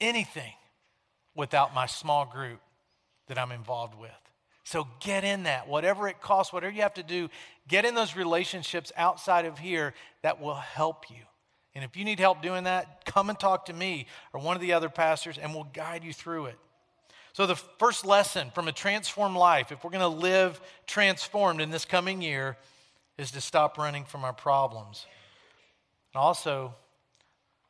anything 0.00 0.54
without 1.34 1.74
my 1.74 1.86
small 1.86 2.24
group 2.24 2.60
that 3.28 3.38
I'm 3.38 3.52
involved 3.52 3.94
with. 3.94 4.10
So 4.66 4.88
get 4.98 5.22
in 5.22 5.44
that. 5.44 5.68
Whatever 5.68 6.08
it 6.08 6.20
costs, 6.20 6.52
whatever 6.52 6.74
you 6.74 6.82
have 6.82 6.94
to 6.94 7.04
do, 7.04 7.28
get 7.68 7.84
in 7.84 7.94
those 7.94 8.16
relationships 8.16 8.90
outside 8.96 9.44
of 9.44 9.60
here 9.60 9.94
that 10.22 10.40
will 10.40 10.56
help 10.56 11.08
you. 11.08 11.22
And 11.76 11.84
if 11.84 11.96
you 11.96 12.04
need 12.04 12.18
help 12.18 12.42
doing 12.42 12.64
that, 12.64 13.04
come 13.04 13.30
and 13.30 13.38
talk 13.38 13.66
to 13.66 13.72
me 13.72 14.08
or 14.32 14.40
one 14.40 14.56
of 14.56 14.60
the 14.60 14.72
other 14.72 14.88
pastors, 14.88 15.38
and 15.38 15.54
we'll 15.54 15.68
guide 15.72 16.02
you 16.02 16.12
through 16.12 16.46
it. 16.46 16.58
So, 17.32 17.46
the 17.46 17.54
first 17.54 18.04
lesson 18.04 18.50
from 18.56 18.66
a 18.66 18.72
transformed 18.72 19.36
life, 19.36 19.70
if 19.70 19.84
we're 19.84 19.90
going 19.90 20.00
to 20.00 20.08
live 20.08 20.60
transformed 20.84 21.60
in 21.60 21.70
this 21.70 21.84
coming 21.84 22.20
year, 22.20 22.56
is 23.18 23.30
to 23.32 23.40
stop 23.40 23.78
running 23.78 24.04
from 24.04 24.24
our 24.24 24.32
problems. 24.32 25.06
And 26.12 26.20
also, 26.20 26.74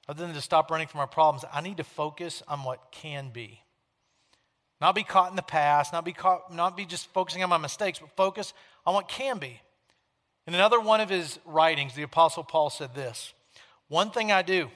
other 0.09 0.25
than 0.25 0.35
to 0.35 0.41
stop 0.41 0.71
running 0.71 0.87
from 0.87 1.01
our 1.01 1.07
problems, 1.07 1.45
I 1.53 1.61
need 1.61 1.77
to 1.77 1.85
focus 1.85 2.43
on 2.49 2.65
what 2.65 2.91
can 2.91 3.29
be. 3.29 3.61
Not 4.81 4.95
be 4.95 5.05
caught 5.05 5.31
in 5.31 5.37
the 5.37 5.43
past, 5.43 5.93
not 5.93 6.05
be 6.05 6.13
caught, 6.13 6.53
not 6.53 6.77
be 6.77 6.85
just 6.85 7.07
focusing 7.13 7.43
on 7.43 7.49
my 7.49 7.57
mistakes, 7.57 7.99
but 7.99 8.11
focus 8.17 8.53
on 8.85 8.95
what 8.95 9.09
can 9.09 9.39
be. 9.39 9.61
In 10.47 10.55
another 10.55 10.81
one 10.81 11.01
of 11.01 11.09
his 11.09 11.39
writings, 11.45 11.95
the 11.95 12.03
Apostle 12.03 12.45
Paul 12.45 12.71
said 12.71 12.95
this 12.95 13.33
One 13.89 14.11
thing 14.11 14.31
I 14.31 14.43
do, 14.43 14.71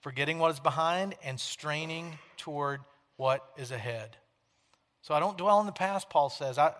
forgetting 0.00 0.38
what 0.38 0.50
is 0.50 0.60
behind 0.60 1.14
and 1.22 1.38
straining 1.38 2.18
toward 2.36 2.80
what 3.16 3.46
is 3.58 3.70
ahead. 3.70 4.16
So 5.02 5.14
I 5.14 5.20
don't 5.20 5.38
dwell 5.38 5.60
in 5.60 5.66
the 5.66 5.72
past, 5.72 6.10
Paul 6.10 6.30
says. 6.30 6.58
I, 6.58 6.72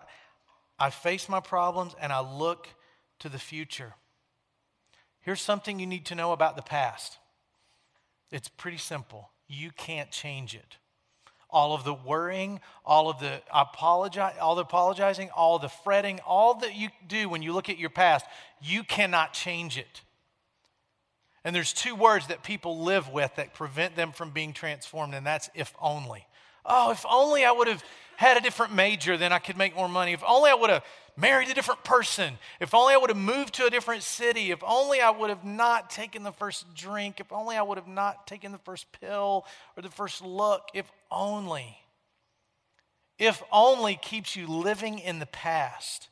I 0.79 0.89
face 0.89 1.29
my 1.29 1.39
problems 1.39 1.95
and 2.01 2.11
I 2.11 2.19
look 2.19 2.67
to 3.19 3.29
the 3.29 3.39
future. 3.39 3.93
Here's 5.21 5.41
something 5.41 5.79
you 5.79 5.85
need 5.85 6.05
to 6.07 6.15
know 6.15 6.31
about 6.31 6.55
the 6.55 6.63
past 6.63 7.17
it's 8.31 8.47
pretty 8.47 8.77
simple. 8.77 9.29
You 9.47 9.71
can't 9.71 10.09
change 10.09 10.55
it. 10.55 10.77
All 11.51 11.73
of 11.73 11.83
the 11.83 11.93
worrying, 11.93 12.59
all 12.85 13.09
of 13.09 13.19
the 13.19 13.41
apologize, 13.53 14.35
all 14.39 14.55
the 14.55 14.61
apologizing, 14.61 15.29
all 15.35 15.59
the 15.59 15.69
fretting, 15.69 16.19
all 16.25 16.55
that 16.55 16.75
you 16.75 16.89
do 17.07 17.27
when 17.27 17.41
you 17.41 17.53
look 17.53 17.69
at 17.69 17.77
your 17.77 17.89
past, 17.89 18.25
you 18.61 18.83
cannot 18.83 19.33
change 19.33 19.77
it. 19.77 20.01
And 21.43 21.55
there's 21.55 21.73
two 21.73 21.95
words 21.95 22.27
that 22.27 22.43
people 22.43 22.83
live 22.83 23.09
with 23.09 23.35
that 23.35 23.53
prevent 23.53 23.95
them 23.95 24.11
from 24.11 24.29
being 24.29 24.53
transformed, 24.53 25.13
and 25.13 25.25
that's 25.25 25.49
if 25.55 25.73
only. 25.81 26.25
Oh, 26.65 26.91
if 26.91 27.05
only 27.09 27.45
I 27.45 27.51
would 27.51 27.67
have 27.67 27.83
had 28.17 28.37
a 28.37 28.41
different 28.41 28.73
major, 28.73 29.17
then 29.17 29.33
I 29.33 29.39
could 29.39 29.57
make 29.57 29.75
more 29.75 29.89
money. 29.89 30.13
If 30.13 30.23
only 30.27 30.51
I 30.51 30.53
would 30.53 30.69
have 30.69 30.83
married 31.17 31.49
a 31.49 31.53
different 31.53 31.83
person. 31.83 32.37
If 32.59 32.73
only 32.73 32.93
I 32.93 32.97
would 32.97 33.09
have 33.09 33.17
moved 33.17 33.55
to 33.55 33.65
a 33.65 33.69
different 33.69 34.03
city. 34.03 34.51
If 34.51 34.63
only 34.63 35.01
I 35.01 35.09
would 35.09 35.29
have 35.29 35.43
not 35.43 35.89
taken 35.89 36.23
the 36.23 36.31
first 36.31 36.73
drink. 36.75 37.19
If 37.19 37.31
only 37.31 37.55
I 37.55 37.61
would 37.61 37.77
have 37.77 37.87
not 37.87 38.27
taken 38.27 38.51
the 38.51 38.57
first 38.59 38.91
pill 38.99 39.45
or 39.75 39.83
the 39.83 39.89
first 39.89 40.23
look. 40.23 40.69
If 40.73 40.91
only. 41.09 41.77
If 43.17 43.41
only 43.51 43.95
keeps 43.95 44.35
you 44.35 44.47
living 44.47 44.99
in 44.99 45.19
the 45.19 45.25
past. 45.25 46.09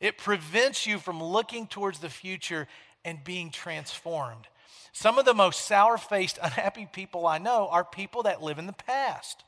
It 0.00 0.16
prevents 0.16 0.86
you 0.86 0.98
from 0.98 1.22
looking 1.22 1.66
towards 1.66 1.98
the 1.98 2.08
future 2.08 2.66
and 3.04 3.22
being 3.22 3.50
transformed. 3.50 4.46
Some 4.92 5.18
of 5.18 5.24
the 5.24 5.34
most 5.34 5.66
sour 5.66 5.98
faced, 5.98 6.38
unhappy 6.42 6.88
people 6.90 7.26
I 7.26 7.38
know 7.38 7.68
are 7.70 7.84
people 7.84 8.24
that 8.24 8.42
live 8.42 8.58
in 8.58 8.66
the 8.66 8.72
past. 8.72 9.44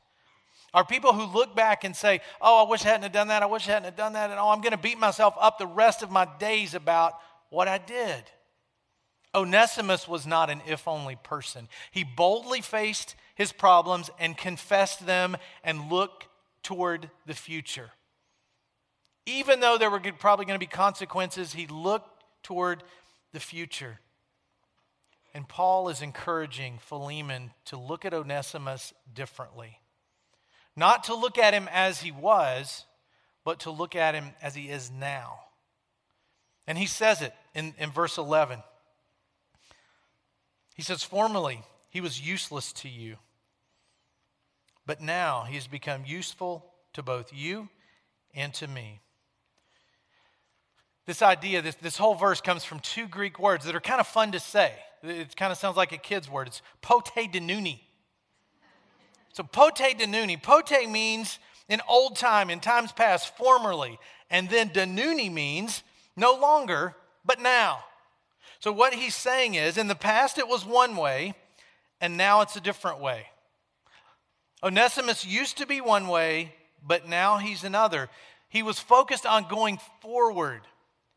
Are 0.73 0.83
people 0.83 1.13
who 1.13 1.25
look 1.25 1.55
back 1.55 1.83
and 1.83 1.95
say, 1.95 2.21
Oh, 2.41 2.65
I 2.65 2.69
wish 2.69 2.85
I 2.85 2.89
hadn't 2.89 3.13
done 3.13 3.27
that. 3.27 3.43
I 3.43 3.45
wish 3.45 3.67
I 3.67 3.73
hadn't 3.73 3.95
done 3.95 4.13
that. 4.13 4.31
And 4.31 4.39
oh, 4.39 4.49
I'm 4.49 4.61
going 4.61 4.71
to 4.71 4.77
beat 4.77 4.97
myself 4.97 5.35
up 5.39 5.59
the 5.59 5.67
rest 5.67 6.01
of 6.01 6.09
my 6.09 6.27
days 6.39 6.73
about 6.73 7.13
what 7.49 7.67
I 7.67 7.77
did. 7.77 8.23
Onesimus 9.35 10.07
was 10.07 10.27
not 10.27 10.49
an 10.49 10.61
if 10.67 10.87
only 10.87 11.15
person. 11.15 11.67
He 11.91 12.03
boldly 12.03 12.61
faced 12.61 13.15
his 13.35 13.51
problems 13.51 14.09
and 14.19 14.37
confessed 14.37 15.05
them 15.05 15.37
and 15.63 15.91
looked 15.91 16.27
toward 16.61 17.09
the 17.25 17.33
future. 17.33 17.91
Even 19.25 19.59
though 19.59 19.77
there 19.77 19.89
were 19.89 20.01
probably 20.19 20.45
going 20.45 20.59
to 20.59 20.65
be 20.65 20.69
consequences, 20.69 21.53
he 21.53 21.67
looked 21.67 22.23
toward 22.43 22.83
the 23.31 23.39
future. 23.39 23.99
And 25.33 25.47
Paul 25.47 25.89
is 25.89 26.01
encouraging 26.01 26.77
Philemon 26.79 27.51
to 27.65 27.77
look 27.77 28.05
at 28.05 28.13
Onesimus 28.13 28.93
differently. 29.13 29.79
Not 30.75 31.05
to 31.05 31.15
look 31.15 31.37
at 31.37 31.53
him 31.53 31.69
as 31.71 32.01
he 32.01 32.11
was, 32.11 32.85
but 33.43 33.59
to 33.61 33.71
look 33.71 33.95
at 33.95 34.15
him 34.15 34.31
as 34.41 34.55
he 34.55 34.69
is 34.69 34.89
now. 34.91 35.39
And 36.65 36.77
he 36.77 36.85
says 36.85 37.21
it 37.21 37.33
in, 37.53 37.73
in 37.77 37.91
verse 37.91 38.17
11. 38.17 38.63
He 40.75 40.81
says, 40.81 41.03
Formerly 41.03 41.61
he 41.89 42.01
was 42.01 42.25
useless 42.25 42.73
to 42.73 42.89
you, 42.89 43.17
but 44.85 45.01
now 45.01 45.43
he 45.47 45.55
has 45.55 45.67
become 45.67 46.03
useful 46.05 46.65
to 46.93 47.03
both 47.03 47.31
you 47.33 47.69
and 48.33 48.53
to 48.55 48.67
me. 48.67 49.01
This 51.05 51.21
idea, 51.21 51.61
this, 51.61 51.75
this 51.75 51.97
whole 51.97 52.15
verse 52.15 52.39
comes 52.39 52.63
from 52.63 52.79
two 52.79 53.07
Greek 53.07 53.37
words 53.37 53.65
that 53.65 53.75
are 53.75 53.81
kind 53.81 53.99
of 53.99 54.07
fun 54.07 54.31
to 54.31 54.39
say. 54.39 54.73
It 55.03 55.35
kind 55.35 55.51
of 55.51 55.57
sounds 55.57 55.75
like 55.75 55.91
a 55.91 55.97
kid's 55.97 56.29
word. 56.29 56.47
It's 56.47 56.61
pote 56.81 57.13
denuni. 57.13 57.81
So 59.33 59.43
pote 59.43 59.75
denuni. 59.75 60.41
Pote 60.41 60.89
means 60.89 61.39
in 61.67 61.81
old 61.87 62.15
time, 62.15 62.49
in 62.49 62.59
times 62.59 62.91
past, 62.91 63.35
formerly. 63.35 63.99
And 64.29 64.49
then 64.49 64.69
denuni 64.69 65.31
means 65.31 65.83
no 66.15 66.33
longer, 66.33 66.95
but 67.25 67.41
now. 67.41 67.79
So 68.59 68.71
what 68.71 68.93
he's 68.93 69.15
saying 69.15 69.55
is 69.55 69.77
in 69.77 69.87
the 69.87 69.95
past 69.95 70.37
it 70.37 70.47
was 70.47 70.65
one 70.65 70.95
way, 70.95 71.33
and 71.99 72.15
now 72.15 72.41
it's 72.41 72.55
a 72.55 72.61
different 72.61 72.99
way. 72.99 73.25
Onesimus 74.63 75.25
used 75.25 75.57
to 75.57 75.67
be 75.67 75.81
one 75.81 76.07
way, 76.07 76.53
but 76.85 77.07
now 77.07 77.37
he's 77.37 77.63
another. 77.63 78.09
He 78.47 78.63
was 78.63 78.79
focused 78.79 79.25
on 79.25 79.47
going 79.49 79.79
forward. 80.01 80.61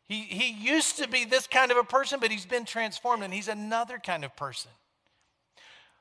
He, 0.07 0.21
he 0.21 0.51
used 0.51 0.97
to 0.97 1.07
be 1.07 1.23
this 1.23 1.47
kind 1.47 1.71
of 1.71 1.77
a 1.77 1.83
person, 1.83 2.19
but 2.19 2.31
he's 2.31 2.45
been 2.45 2.65
transformed 2.65 3.23
and 3.23 3.33
he's 3.33 3.47
another 3.47 3.99
kind 3.99 4.25
of 4.25 4.35
person. 4.35 4.71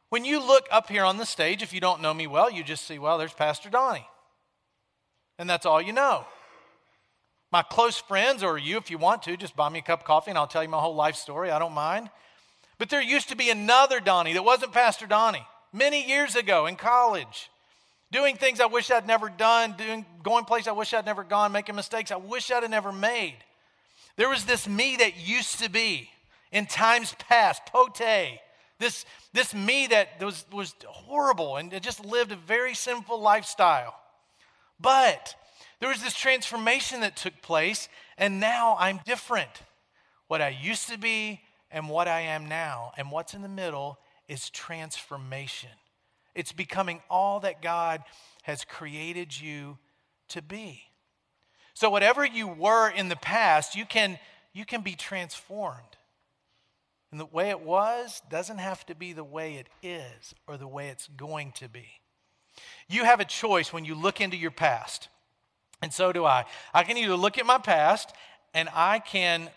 When 0.09 0.25
you 0.25 0.39
look 0.41 0.67
up 0.71 0.89
here 0.89 1.05
on 1.05 1.17
the 1.17 1.27
stage, 1.27 1.63
if 1.63 1.73
you 1.73 1.81
don't 1.81 2.01
know 2.01 2.15
me 2.15 2.27
well, 2.27 2.51
you 2.51 2.63
just 2.63 2.87
see, 2.87 2.99
well, 2.99 3.19
there's 3.19 3.33
Pastor 3.33 3.69
Donnie. 3.69 4.07
And 5.39 5.51
that's 5.51 5.67
all 5.67 5.83
you 5.83 5.93
know. 5.93 6.25
My 7.53 7.63
close 7.63 7.99
friends, 7.99 8.43
or 8.43 8.59
you, 8.59 8.77
if 8.77 8.91
you 8.91 8.99
want 8.99 9.23
to, 9.25 9.37
just 9.37 9.57
buy 9.57 9.69
me 9.69 9.81
a 9.81 9.83
cup 9.83 10.01
of 10.01 10.07
coffee 10.07 10.31
and 10.31 10.39
I'll 10.39 10.47
tell 10.47 10.63
you 10.63 10.69
my 10.69 10.81
whole 10.81 10.95
life 10.95 11.17
story. 11.17 11.51
I 11.51 11.59
don't 11.59 11.73
mind. 11.73 12.11
But 12.79 12.91
there 12.91 13.03
used 13.03 13.29
to 13.31 13.37
be 13.37 13.51
another 13.51 14.01
Donnie 14.01 14.35
that 14.35 14.45
wasn't 14.45 14.73
Pastor 14.73 15.07
Donnie 15.07 15.47
many 15.73 16.07
years 16.07 16.37
ago 16.37 16.67
in 16.67 16.77
college, 16.77 17.51
doing 18.11 18.37
things 18.37 18.61
I 18.61 18.67
wish 18.67 18.91
I'd 18.91 19.07
never 19.07 19.29
done, 19.29 19.75
doing, 19.77 20.07
going 20.23 20.45
places 20.45 20.69
I 20.69 20.73
wish 20.73 20.93
I'd 20.95 21.07
never 21.07 21.25
gone, 21.25 21.53
making 21.53 21.75
mistakes 21.75 22.11
I 22.11 22.17
wish 22.17 22.51
I'd 22.51 22.69
never 22.71 22.93
made. 22.93 23.37
There 24.17 24.29
was 24.29 24.45
this 24.45 24.69
me 24.69 24.97
that 24.97 25.17
used 25.17 25.59
to 25.63 25.71
be 25.71 26.11
in 26.53 26.67
times 26.67 27.15
past, 27.19 27.67
pote, 27.67 28.01
this, 28.79 29.05
this 29.33 29.55
me 29.55 29.87
that 29.89 30.23
was, 30.23 30.45
was 30.53 30.75
horrible 30.87 31.57
and 31.57 31.73
just 31.83 32.05
lived 32.05 32.33
a 32.33 32.37
very 32.37 32.75
sinful 32.75 33.21
lifestyle. 33.21 33.95
But 34.79 35.35
there 35.81 35.89
was 35.89 36.03
this 36.03 36.15
transformation 36.15 37.01
that 37.01 37.17
took 37.17 37.41
place, 37.43 37.89
and 38.19 38.41
now 38.41 38.77
I'm 38.79 39.01
different. 39.05 39.51
What 40.29 40.43
I 40.43 40.49
used 40.49 40.89
to 40.91 40.99
be 40.99 41.41
and 41.71 41.89
what 41.89 42.09
I 42.09 42.21
am 42.21 42.49
now, 42.49 42.93
and 42.97 43.11
what's 43.11 43.35
in 43.35 43.43
the 43.43 43.49
middle 43.49 43.99
is 44.29 44.51
transformation. 44.51 45.71
It's 46.35 46.53
becoming 46.53 47.01
all 47.09 47.41
that 47.41 47.63
God 47.63 48.03
has 48.43 48.65
created 48.65 49.39
you 49.39 49.79
to 50.29 50.43
be. 50.43 50.83
So, 51.75 51.91
whatever 51.91 52.25
you 52.25 52.47
were 52.49 52.89
in 52.89 53.09
the 53.09 53.17
past, 53.17 53.75
you 53.75 53.85
can, 53.85 54.19
you 54.53 54.65
can 54.65 54.83
be 54.83 54.95
transformed. 54.95 55.96
And 57.11 57.21
the 57.21 57.27
way 57.27 57.51
it 57.51 57.61
was 57.61 58.21
doesn't 58.31 58.59
have 58.59 58.85
to 58.87 58.95
be 58.95 59.13
the 59.13 59.25
way 59.25 59.55
it 59.55 59.69
is 59.83 60.35
or 60.47 60.57
the 60.57 60.69
way 60.69 60.89
it's 60.89 61.09
going 61.09 61.53
to 61.53 61.69
be. 61.69 61.87
You 62.89 63.05
have 63.05 63.21
a 63.21 63.25
choice 63.25 63.73
when 63.73 63.85
you 63.85 63.95
look 63.95 64.21
into 64.21 64.37
your 64.37 64.51
past. 64.51 65.09
And 65.83 65.93
so 65.93 66.13
do 66.13 66.25
I. 66.25 66.45
I 66.75 66.83
can 66.83 66.97
either 66.97 67.17
look 67.17 67.39
at 67.39 67.47
my 67.47 67.59
past 67.59 68.13
and 68.55 68.69
I 68.75 68.99
can 68.99 69.51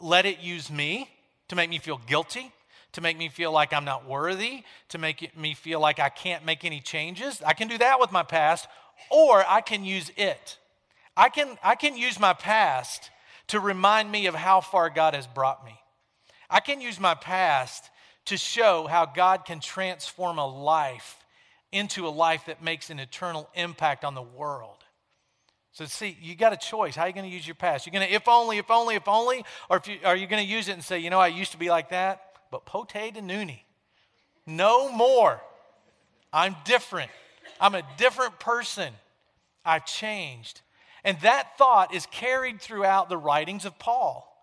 let 0.00 0.26
it 0.26 0.40
use 0.40 0.70
me 0.70 1.08
to 1.48 1.56
make 1.56 1.70
me 1.70 1.78
feel 1.78 2.00
guilty, 2.06 2.50
to 2.92 3.00
make 3.00 3.16
me 3.16 3.28
feel 3.28 3.52
like 3.52 3.72
I'm 3.72 3.84
not 3.84 4.06
worthy, 4.06 4.64
to 4.88 4.98
make 4.98 5.36
me 5.36 5.54
feel 5.54 5.80
like 5.80 5.98
I 5.98 6.08
can't 6.08 6.44
make 6.44 6.64
any 6.64 6.80
changes. 6.80 7.42
I 7.44 7.52
can 7.52 7.68
do 7.68 7.78
that 7.78 8.00
with 8.00 8.10
my 8.10 8.22
past, 8.22 8.66
or 9.10 9.44
I 9.46 9.60
can 9.60 9.84
use 9.84 10.10
it. 10.16 10.58
I 11.16 11.28
can, 11.28 11.58
I 11.62 11.74
can 11.74 11.96
use 11.96 12.18
my 12.18 12.32
past 12.32 13.10
to 13.48 13.60
remind 13.60 14.10
me 14.10 14.26
of 14.26 14.34
how 14.34 14.60
far 14.60 14.90
God 14.90 15.14
has 15.14 15.26
brought 15.26 15.64
me. 15.64 15.78
I 16.50 16.60
can 16.60 16.80
use 16.80 17.00
my 17.00 17.14
past 17.14 17.90
to 18.26 18.36
show 18.36 18.86
how 18.86 19.06
God 19.06 19.44
can 19.44 19.60
transform 19.60 20.38
a 20.38 20.46
life 20.46 21.24
into 21.72 22.06
a 22.06 22.10
life 22.10 22.46
that 22.46 22.62
makes 22.62 22.90
an 22.90 22.98
eternal 22.98 23.48
impact 23.54 24.04
on 24.04 24.14
the 24.14 24.22
world. 24.22 24.76
So, 25.72 25.84
see, 25.84 26.16
you 26.22 26.34
got 26.34 26.52
a 26.52 26.56
choice. 26.56 26.96
How 26.96 27.02
are 27.02 27.08
you 27.08 27.12
going 27.12 27.28
to 27.28 27.34
use 27.34 27.46
your 27.46 27.54
past? 27.54 27.86
You're 27.86 27.92
going 27.92 28.06
to, 28.06 28.14
if 28.14 28.28
only, 28.28 28.58
if 28.58 28.70
only, 28.70 28.94
if 28.94 29.06
only, 29.06 29.44
or 29.68 29.76
if 29.76 29.86
you, 29.86 29.98
are 30.04 30.16
you 30.16 30.26
going 30.26 30.42
to 30.42 30.50
use 30.50 30.68
it 30.68 30.72
and 30.72 30.82
say, 30.82 30.98
you 30.98 31.10
know, 31.10 31.20
I 31.20 31.26
used 31.26 31.52
to 31.52 31.58
be 31.58 31.68
like 31.68 31.90
that, 31.90 32.22
but 32.50 32.64
pote 32.64 32.92
de 32.92 33.12
denuni. 33.12 33.60
No 34.46 34.90
more. 34.90 35.40
I'm 36.32 36.56
different. 36.64 37.10
I'm 37.60 37.74
a 37.74 37.82
different 37.98 38.38
person. 38.38 38.92
I've 39.64 39.84
changed. 39.84 40.62
And 41.04 41.20
that 41.20 41.58
thought 41.58 41.94
is 41.94 42.06
carried 42.06 42.60
throughout 42.60 43.08
the 43.08 43.16
writings 43.16 43.64
of 43.64 43.78
Paul. 43.78 44.35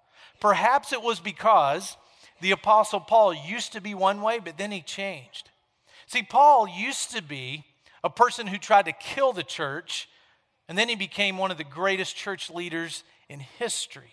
Perhaps 0.43 0.91
it 0.91 1.01
was 1.01 1.21
because 1.21 1.95
the 2.41 2.51
Apostle 2.51 2.99
Paul 2.99 3.33
used 3.33 3.71
to 3.71 3.79
be 3.79 3.95
one 3.95 4.21
way, 4.21 4.39
but 4.39 4.57
then 4.57 4.73
he 4.73 4.81
changed. 4.81 5.49
See, 6.05 6.21
Paul 6.21 6.67
used 6.67 7.15
to 7.15 7.23
be 7.23 7.63
a 8.03 8.09
person 8.09 8.47
who 8.47 8.57
tried 8.57 8.83
to 8.87 8.91
kill 8.91 9.31
the 9.31 9.43
church, 9.43 10.09
and 10.67 10.77
then 10.77 10.89
he 10.89 10.97
became 10.97 11.37
one 11.37 11.49
of 11.49 11.57
the 11.57 11.63
greatest 11.63 12.17
church 12.17 12.49
leaders 12.49 13.05
in 13.29 13.39
history. 13.39 14.11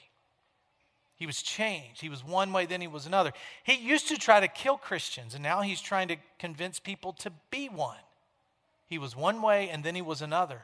He 1.17 1.27
was 1.27 1.43
changed. 1.43 2.01
He 2.01 2.09
was 2.09 2.25
one 2.25 2.53
way, 2.53 2.65
then 2.65 2.81
he 2.81 2.87
was 2.87 3.07
another. 3.07 3.33
He 3.65 3.75
used 3.75 4.07
to 4.07 4.17
try 4.17 4.39
to 4.39 4.47
kill 4.47 4.77
Christians, 4.77 5.35
and 5.35 5.43
now 5.43 5.63
he's 5.63 5.81
trying 5.81 6.07
to 6.07 6.17
convince 6.39 6.79
people 6.79 7.13
to 7.15 7.33
be 7.51 7.69
one. 7.69 7.99
He 8.87 8.99
was 8.99 9.17
one 9.17 9.43
way, 9.43 9.69
and 9.69 9.83
then 9.83 9.97
he 9.97 10.03
was 10.03 10.23
another. 10.23 10.61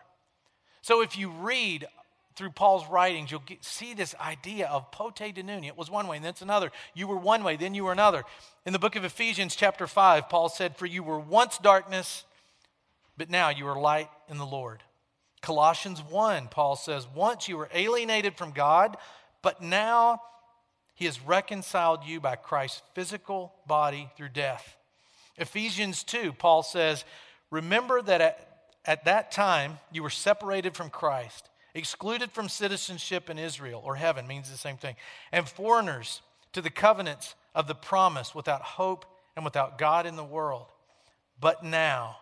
So 0.81 1.03
if 1.03 1.19
you 1.19 1.29
read 1.29 1.89
through 2.37 2.51
Paul's 2.51 2.87
writings, 2.89 3.31
you'll 3.31 3.41
get, 3.41 3.65
see 3.65 3.95
this 3.95 4.15
idea 4.21 4.69
of 4.69 4.91
pote 4.93 5.17
denounia. 5.17 5.69
It 5.69 5.77
was 5.77 5.91
one 5.91 6.07
way, 6.07 6.17
and 6.17 6.25
then 6.25 6.31
it's 6.31 6.43
another. 6.43 6.71
You 6.95 7.07
were 7.07 7.17
one 7.17 7.43
way, 7.43 7.57
then 7.57 7.75
you 7.75 7.85
were 7.85 7.93
another. 7.93 8.25
In 8.67 8.73
the 8.73 8.79
book 8.79 8.95
of 8.95 9.05
Ephesians, 9.05 9.57
chapter 9.57 9.87
5, 9.87 10.29
Paul 10.29 10.51
said, 10.51 10.77
For 10.77 10.87
you 10.87 11.03
were 11.03 11.19
once 11.19 11.59
darkness, 11.59 12.25
but 13.17 13.31
now 13.31 13.49
you 13.49 13.67
are 13.67 13.81
light 13.81 14.11
in 14.29 14.37
the 14.37 14.47
Lord. 14.47 14.83
Colossians 15.41 16.03
1, 16.03 16.49
Paul 16.49 16.77
says, 16.77 17.07
Once 17.15 17.49
you 17.49 17.57
were 17.57 17.71
alienated 17.73 18.37
from 18.37 18.53
God, 18.53 18.97
but 19.43 19.63
now 19.63 20.21
he 20.95 21.07
has 21.07 21.21
reconciled 21.21 22.05
you 22.05 22.21
by 22.21 22.37
Christ's 22.37 22.83
physical 22.95 23.55
body 23.67 24.11
through 24.17 24.31
death. 24.31 24.77
Ephesians 25.39 26.03
2, 26.05 26.33
Paul 26.33 26.63
says, 26.63 27.05
Remember 27.51 28.03
that 28.03 28.21
at, 28.21 28.49
at 28.85 29.05
that 29.05 29.31
time 29.31 29.79
you 29.93 30.03
were 30.03 30.11
separated 30.11 30.75
from 30.75 30.91
Christ, 30.91 31.49
excluded 31.77 32.33
from 32.33 32.49
citizenship 32.49 33.31
in 33.31 33.39
Israel, 33.39 33.83
or 33.85 33.97
heaven 33.97 34.27
means 34.27 34.51
the 34.51 34.57
same 34.57 34.77
thing, 34.77 34.97
and 35.31 35.49
foreigners 35.49 36.23
to 36.53 36.63
the 36.63 36.71
covenants 36.71 37.35
of 37.55 37.69
the 37.69 37.75
promise 37.75 38.35
without 38.35 38.63
hope 38.63 39.05
and 39.37 39.45
without 39.45 39.79
God 39.79 40.07
in 40.07 40.17
the 40.17 40.25
world. 40.25 40.67
But 41.39 41.63
now, 41.63 42.17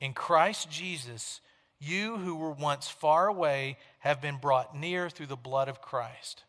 in 0.00 0.14
Christ 0.14 0.70
Jesus, 0.70 1.40
you 1.78 2.16
who 2.16 2.36
were 2.36 2.52
once 2.52 2.88
far 2.88 3.28
away 3.28 3.76
have 4.00 4.22
been 4.22 4.38
brought 4.38 4.74
near 4.74 5.10
through 5.10 5.26
the 5.26 5.36
blood 5.36 5.68
of 5.68 5.82
Christ. 5.82 6.44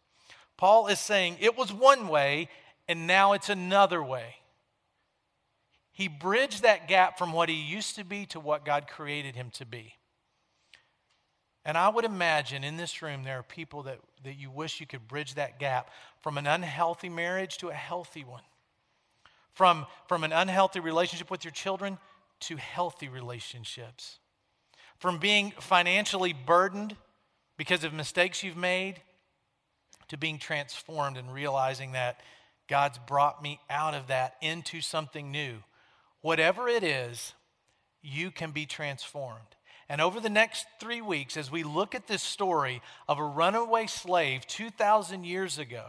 Paul 0.56 0.88
is 0.88 1.00
saying 1.00 1.38
it 1.40 1.58
was 1.58 1.72
one 1.72 2.08
way 2.08 2.50
and 2.88 3.06
now 3.06 3.34
it's 3.34 3.50
another 3.50 4.02
way. 4.02 4.38
He 5.92 6.08
bridged 6.08 6.64
that 6.64 6.88
gap 6.88 7.18
from 7.18 7.34
what 7.34 7.50
he 7.50 7.56
used 7.56 7.96
to 7.96 8.06
be 8.06 8.26
to 8.28 8.40
what 8.40 8.64
God 8.64 8.88
created 8.88 9.36
him 9.36 9.50
to 9.56 9.66
be. 9.66 9.96
And 11.68 11.78
I 11.78 11.90
would 11.90 12.06
imagine 12.06 12.64
in 12.64 12.78
this 12.78 13.02
room 13.02 13.24
there 13.24 13.40
are 13.40 13.44
people 13.44 13.84
that, 13.84 14.00
that 14.24 14.40
you 14.40 14.50
wish 14.50 14.80
you 14.80 14.88
could 14.88 15.06
bridge 15.06 15.36
that 15.36 15.60
gap 15.60 15.90
from 16.22 16.38
an 16.38 16.48
unhealthy 16.48 17.10
marriage 17.10 17.58
to 17.58 17.68
a 17.68 17.74
healthy 17.74 18.24
one, 18.24 18.44
from, 19.52 19.86
from 20.08 20.24
an 20.24 20.32
unhealthy 20.32 20.80
relationship 20.80 21.30
with 21.30 21.44
your 21.44 21.52
children 21.52 21.98
to 22.40 22.56
healthy 22.56 23.10
relationships, 23.10 24.20
from 24.98 25.20
being 25.20 25.52
financially 25.60 26.32
burdened 26.32 26.96
because 27.58 27.84
of 27.84 27.92
mistakes 27.92 28.44
you've 28.44 28.56
made 28.56 29.02
to 30.08 30.16
being 30.16 30.40
transformed 30.40 31.18
and 31.18 31.34
realizing 31.34 31.92
that 31.92 32.22
God's 32.70 32.98
brought 32.98 33.44
me 33.44 33.60
out 33.70 33.94
of 33.94 34.08
that 34.08 34.36
into 34.42 34.80
something 34.80 35.32
new. 35.32 35.58
Whatever 36.22 36.70
it 36.70 36.84
is, 36.84 37.34
you 38.02 38.32
can 38.32 38.52
be 38.52 38.66
transformed. 38.66 39.57
And 39.90 40.02
over 40.02 40.20
the 40.20 40.30
next 40.30 40.66
three 40.80 41.02
weeks, 41.02 41.38
as 41.38 41.50
we 41.50 41.64
look 41.64 41.96
at 41.96 42.08
this 42.08 42.22
story 42.22 42.82
of 43.08 43.20
a 43.20 43.24
runaway 43.24 43.88
slave 43.88 44.46
2,000 44.48 45.24
years 45.24 45.58
ago 45.58 45.86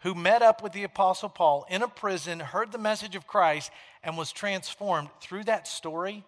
who 0.00 0.14
met 0.14 0.42
up 0.42 0.62
with 0.62 0.72
the 0.72 0.84
Apostle 0.84 1.28
Paul 1.28 1.66
in 1.68 1.82
a 1.82 1.88
prison, 1.88 2.38
heard 2.38 2.70
the 2.70 2.78
message 2.78 3.16
of 3.16 3.26
Christ, 3.26 3.72
and 4.04 4.16
was 4.16 4.30
transformed 4.30 5.08
through 5.20 5.44
that 5.44 5.66
story, 5.66 6.24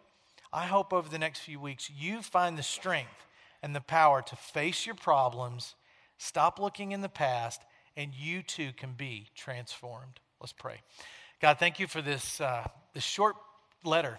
I 0.53 0.67
hope 0.67 0.93
over 0.93 1.09
the 1.09 1.19
next 1.19 1.41
few 1.41 1.61
weeks 1.61 1.89
you 1.89 2.23
find 2.23 2.59
the 2.59 2.65
strength 2.65 3.27
and 3.63 3.75
the 3.75 3.81
power 3.81 4.23
to 4.23 4.35
face 4.35 4.87
your 4.87 4.97
problems 4.97 5.77
Stop 6.23 6.59
looking 6.59 6.93
in 6.93 7.01
the 7.01 7.09
past, 7.09 7.63
and 7.97 8.13
you 8.15 8.43
too 8.43 8.73
can 8.77 8.93
be 8.93 9.29
transformed. 9.35 10.21
Let's 10.39 10.53
pray. 10.53 10.83
God, 11.41 11.59
thank 11.59 11.81
you 11.81 11.87
for 11.87 12.03
this, 12.03 12.43
uh, 12.43 12.69
this 12.93 13.05
short 13.05 13.37
letter 13.85 14.19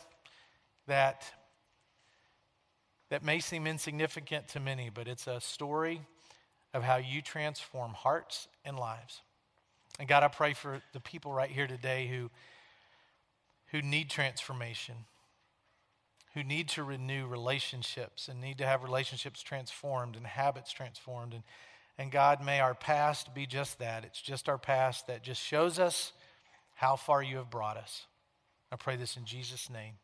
that, 0.88 1.32
that 3.12 3.24
may 3.24 3.39
seem 3.39 3.67
insignificant 3.67 4.47
to 4.47 4.60
many, 4.60 4.89
but 4.89 5.08
it's 5.08 5.28
a 5.28 5.39
story 5.39 6.02
of 6.74 6.82
how 6.82 6.97
you 6.97 7.21
transform 7.21 7.93
hearts 7.93 8.47
and 8.65 8.80
lives. 8.80 9.21
And 10.00 10.08
God, 10.08 10.24
I 10.24 10.30
pray 10.30 10.54
for 10.54 10.82
the 10.93 11.00
people 11.00 11.32
right 11.32 11.52
here 11.52 11.67
today 11.67 12.08
who, 12.08 12.32
who 13.67 13.84
need 13.84 14.10
transformation, 14.10 14.95
who 16.34 16.43
need 16.43 16.69
to 16.69 16.84
renew 16.84 17.28
relationships 17.28 18.28
and 18.28 18.41
need 18.41 18.58
to 18.58 18.65
have 18.65 18.82
relationships 18.82 19.43
transformed 19.43 20.15
and 20.15 20.26
habits 20.26 20.71
transformed. 20.71 21.34
And 21.34 21.43
and 21.97 22.12
God, 22.12 22.43
may 22.43 22.60
our 22.60 22.74
past 22.74 23.36
be 23.36 23.45
just 23.45 23.78
that. 23.78 24.06
It's 24.06 24.21
just 24.21 24.50
our 24.50 24.58
past 24.58 25.06
that 25.06 25.21
just 25.21 25.39
shows 25.39 25.78
us 25.78 26.13
how 26.74 26.95
far 26.95 27.21
you 27.21 27.38
have 27.38 27.52
brought 27.52 27.78
us. 27.78 28.08
I 28.71 28.76
pray 28.76 28.95
this 28.95 29.17
in 29.17 29.26
Jesus' 29.26 29.69
name. 29.69 29.95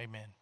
Amen. 0.00 0.39